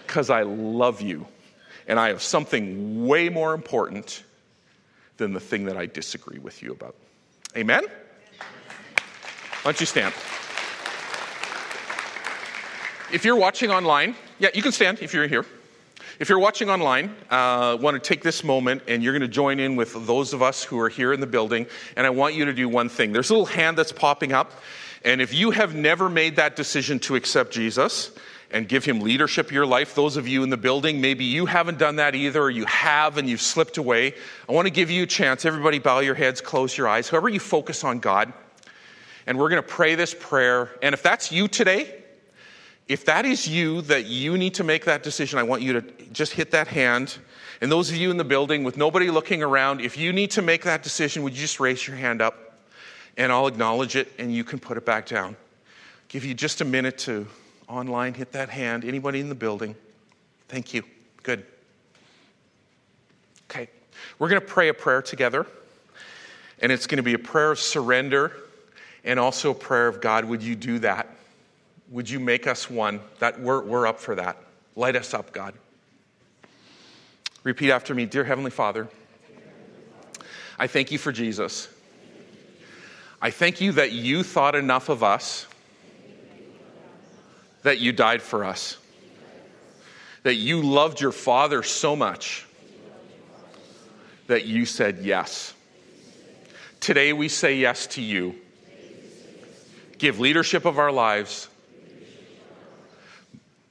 Because 0.06 0.28
I 0.28 0.42
love 0.42 1.00
you. 1.00 1.26
And 1.88 1.98
I 1.98 2.08
have 2.08 2.20
something 2.20 3.06
way 3.06 3.30
more 3.30 3.54
important 3.54 4.24
than 5.16 5.32
the 5.32 5.40
thing 5.40 5.64
that 5.64 5.78
I 5.78 5.86
disagree 5.86 6.38
with 6.38 6.62
you 6.62 6.72
about. 6.72 6.96
Amen? 7.56 7.84
Why 7.86 8.44
don't 9.64 9.80
you 9.80 9.86
stand? 9.86 10.12
If 13.10 13.24
you're 13.24 13.36
watching 13.36 13.70
online, 13.70 14.16
yeah, 14.38 14.50
you 14.52 14.60
can 14.60 14.72
stand 14.72 15.00
if 15.00 15.14
you're 15.14 15.26
here. 15.26 15.46
If 16.18 16.28
you're 16.28 16.38
watching 16.38 16.68
online, 16.68 17.16
uh, 17.30 17.78
want 17.80 17.94
to 17.94 18.06
take 18.06 18.22
this 18.22 18.44
moment 18.44 18.82
and 18.86 19.02
you're 19.02 19.14
going 19.14 19.22
to 19.22 19.28
join 19.28 19.58
in 19.60 19.76
with 19.76 19.94
those 20.06 20.34
of 20.34 20.42
us 20.42 20.62
who 20.62 20.78
are 20.78 20.90
here 20.90 21.14
in 21.14 21.20
the 21.20 21.26
building, 21.26 21.66
and 21.96 22.06
I 22.06 22.10
want 22.10 22.34
you 22.34 22.44
to 22.44 22.52
do 22.52 22.68
one 22.68 22.90
thing. 22.90 23.12
There's 23.12 23.30
a 23.30 23.32
little 23.32 23.46
hand 23.46 23.78
that's 23.78 23.92
popping 23.92 24.34
up. 24.34 24.52
And 25.04 25.20
if 25.20 25.34
you 25.34 25.50
have 25.50 25.74
never 25.74 26.08
made 26.08 26.36
that 26.36 26.56
decision 26.56 26.98
to 27.00 27.16
accept 27.16 27.52
Jesus 27.52 28.12
and 28.50 28.68
give 28.68 28.84
him 28.84 29.00
leadership 29.00 29.46
of 29.46 29.52
your 29.52 29.66
life, 29.66 29.94
those 29.94 30.16
of 30.16 30.28
you 30.28 30.42
in 30.42 30.50
the 30.50 30.56
building, 30.56 31.00
maybe 31.00 31.24
you 31.24 31.46
haven't 31.46 31.78
done 31.78 31.96
that 31.96 32.14
either, 32.14 32.40
or 32.40 32.50
you 32.50 32.64
have 32.66 33.16
and 33.18 33.28
you've 33.28 33.40
slipped 33.40 33.78
away. 33.78 34.14
I 34.48 34.52
want 34.52 34.66
to 34.66 34.72
give 34.72 34.90
you 34.90 35.02
a 35.04 35.06
chance. 35.06 35.44
Everybody, 35.44 35.78
bow 35.78 36.00
your 36.00 36.14
heads, 36.14 36.40
close 36.40 36.76
your 36.76 36.86
eyes. 36.86 37.08
However, 37.08 37.28
you 37.28 37.40
focus 37.40 37.82
on 37.82 37.98
God. 37.98 38.32
And 39.26 39.38
we're 39.38 39.48
going 39.48 39.62
to 39.62 39.68
pray 39.68 39.94
this 39.94 40.14
prayer. 40.18 40.70
And 40.82 40.92
if 40.94 41.02
that's 41.02 41.32
you 41.32 41.48
today, 41.48 42.02
if 42.88 43.04
that 43.06 43.24
is 43.24 43.48
you 43.48 43.82
that 43.82 44.06
you 44.06 44.36
need 44.36 44.54
to 44.54 44.64
make 44.64 44.84
that 44.84 45.02
decision, 45.02 45.38
I 45.38 45.44
want 45.44 45.62
you 45.62 45.74
to 45.74 45.82
just 46.12 46.32
hit 46.32 46.50
that 46.50 46.68
hand. 46.68 47.16
And 47.60 47.70
those 47.70 47.90
of 47.90 47.96
you 47.96 48.10
in 48.10 48.16
the 48.16 48.24
building 48.24 48.64
with 48.64 48.76
nobody 48.76 49.10
looking 49.10 49.42
around, 49.42 49.80
if 49.80 49.96
you 49.96 50.12
need 50.12 50.32
to 50.32 50.42
make 50.42 50.64
that 50.64 50.82
decision, 50.82 51.22
would 51.22 51.32
you 51.32 51.40
just 51.40 51.60
raise 51.60 51.86
your 51.86 51.96
hand 51.96 52.20
up? 52.20 52.51
And 53.16 53.30
I'll 53.32 53.46
acknowledge 53.46 53.96
it 53.96 54.12
and 54.18 54.34
you 54.34 54.44
can 54.44 54.58
put 54.58 54.76
it 54.76 54.84
back 54.84 55.06
down. 55.06 55.36
Give 56.08 56.24
you 56.24 56.34
just 56.34 56.60
a 56.60 56.64
minute 56.64 56.98
to 56.98 57.26
online 57.68 58.14
hit 58.14 58.32
that 58.32 58.48
hand. 58.48 58.84
Anybody 58.84 59.20
in 59.20 59.28
the 59.28 59.34
building? 59.34 59.74
Thank 60.48 60.74
you. 60.74 60.82
Good. 61.22 61.46
Okay. 63.50 63.68
We're 64.18 64.28
going 64.28 64.40
to 64.40 64.46
pray 64.46 64.68
a 64.68 64.74
prayer 64.74 65.02
together. 65.02 65.46
And 66.60 66.70
it's 66.70 66.86
going 66.86 66.98
to 66.98 67.02
be 67.02 67.14
a 67.14 67.18
prayer 67.18 67.50
of 67.50 67.58
surrender 67.58 68.32
and 69.04 69.18
also 69.18 69.50
a 69.50 69.54
prayer 69.54 69.88
of 69.88 70.00
God, 70.00 70.24
would 70.24 70.42
you 70.42 70.54
do 70.54 70.78
that? 70.80 71.08
Would 71.90 72.08
you 72.08 72.20
make 72.20 72.46
us 72.46 72.70
one? 72.70 73.00
That 73.18 73.40
we're, 73.40 73.62
we're 73.62 73.86
up 73.86 73.98
for 73.98 74.14
that. 74.14 74.36
Light 74.76 74.96
us 74.96 75.12
up, 75.12 75.32
God. 75.32 75.54
Repeat 77.42 77.72
after 77.72 77.94
me 77.94 78.06
Dear 78.06 78.24
Heavenly 78.24 78.52
Father, 78.52 78.88
I 80.58 80.68
thank 80.68 80.92
you 80.92 80.98
for 80.98 81.10
Jesus. 81.10 81.68
I 83.24 83.30
thank 83.30 83.60
you 83.60 83.70
that 83.72 83.92
you 83.92 84.24
thought 84.24 84.56
enough 84.56 84.88
of 84.88 85.04
us 85.04 85.46
that 87.62 87.78
you 87.78 87.92
died 87.92 88.20
for 88.20 88.44
us, 88.44 88.76
that 90.24 90.34
you 90.34 90.60
loved 90.60 91.00
your 91.00 91.12
Father 91.12 91.62
so 91.62 91.94
much 91.94 92.44
that 94.26 94.44
you 94.44 94.66
said 94.66 94.98
yes. 95.02 95.54
Today 96.80 97.12
we 97.12 97.28
say 97.28 97.56
yes 97.56 97.86
to 97.88 98.02
you. 98.02 98.34
Give 99.98 100.18
leadership 100.18 100.64
of 100.64 100.80
our 100.80 100.90
lives. 100.90 101.48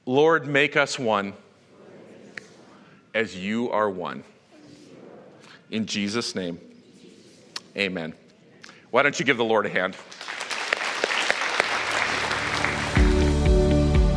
Lord, 0.06 0.46
make 0.46 0.78
us 0.78 0.98
one 0.98 1.34
as 3.12 3.36
you 3.36 3.70
are 3.70 3.90
one. 3.90 4.24
In 5.70 5.84
Jesus' 5.84 6.34
name, 6.34 6.58
amen. 7.76 8.14
Why 8.92 9.02
don't 9.02 9.18
you 9.18 9.24
give 9.24 9.38
the 9.38 9.44
Lord 9.44 9.64
a 9.64 9.70
hand? 9.70 9.94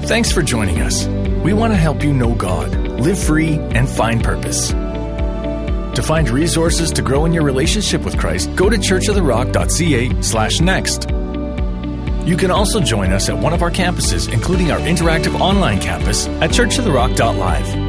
Thanks 0.10 0.34
for 0.34 0.42
joining 0.42 0.82
us. 0.82 1.08
We 1.46 1.54
want 1.54 1.72
to 1.72 1.78
help 1.78 2.04
you 2.04 2.12
know 2.12 2.36
God, 2.36 2.76
live 3.00 3.18
free, 3.18 3.54
and 3.54 3.88
find 3.88 4.22
purpose. 4.22 4.72
To 4.72 6.04
find 6.04 6.30
resources 6.30 6.92
to 6.92 7.02
grow 7.02 7.24
in 7.24 7.32
your 7.32 7.44
relationship 7.44 8.04
with 8.04 8.18
Christ, 8.18 8.54
go 8.58 8.70
to 8.70 8.76
churchoftherock.ca 8.76 10.22
slash 10.22 10.60
next. 10.60 11.10
You 12.28 12.36
can 12.36 12.52
also 12.52 12.82
join 12.82 13.14
us 13.14 13.30
at 13.30 13.38
one 13.38 13.54
of 13.54 13.62
our 13.62 13.72
campuses, 13.72 14.30
including 14.30 14.72
our 14.74 14.80
interactive 14.80 15.40
online 15.40 15.80
campus 15.80 16.28
at 16.28 16.50
churchoftherock.live. 16.50 17.85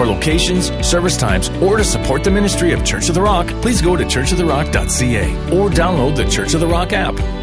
For 0.00 0.06
locations, 0.06 0.70
service 0.80 1.18
times, 1.18 1.50
or 1.60 1.76
to 1.76 1.84
support 1.84 2.24
the 2.24 2.30
ministry 2.30 2.72
of 2.72 2.82
Church 2.86 3.10
of 3.10 3.14
the 3.14 3.20
Rock, 3.20 3.48
please 3.60 3.82
go 3.82 3.96
to 3.96 4.04
churchoftherock.ca 4.04 5.34
or 5.54 5.68
download 5.68 6.16
the 6.16 6.24
Church 6.24 6.54
of 6.54 6.60
the 6.60 6.66
Rock 6.66 6.94
app. 6.94 7.39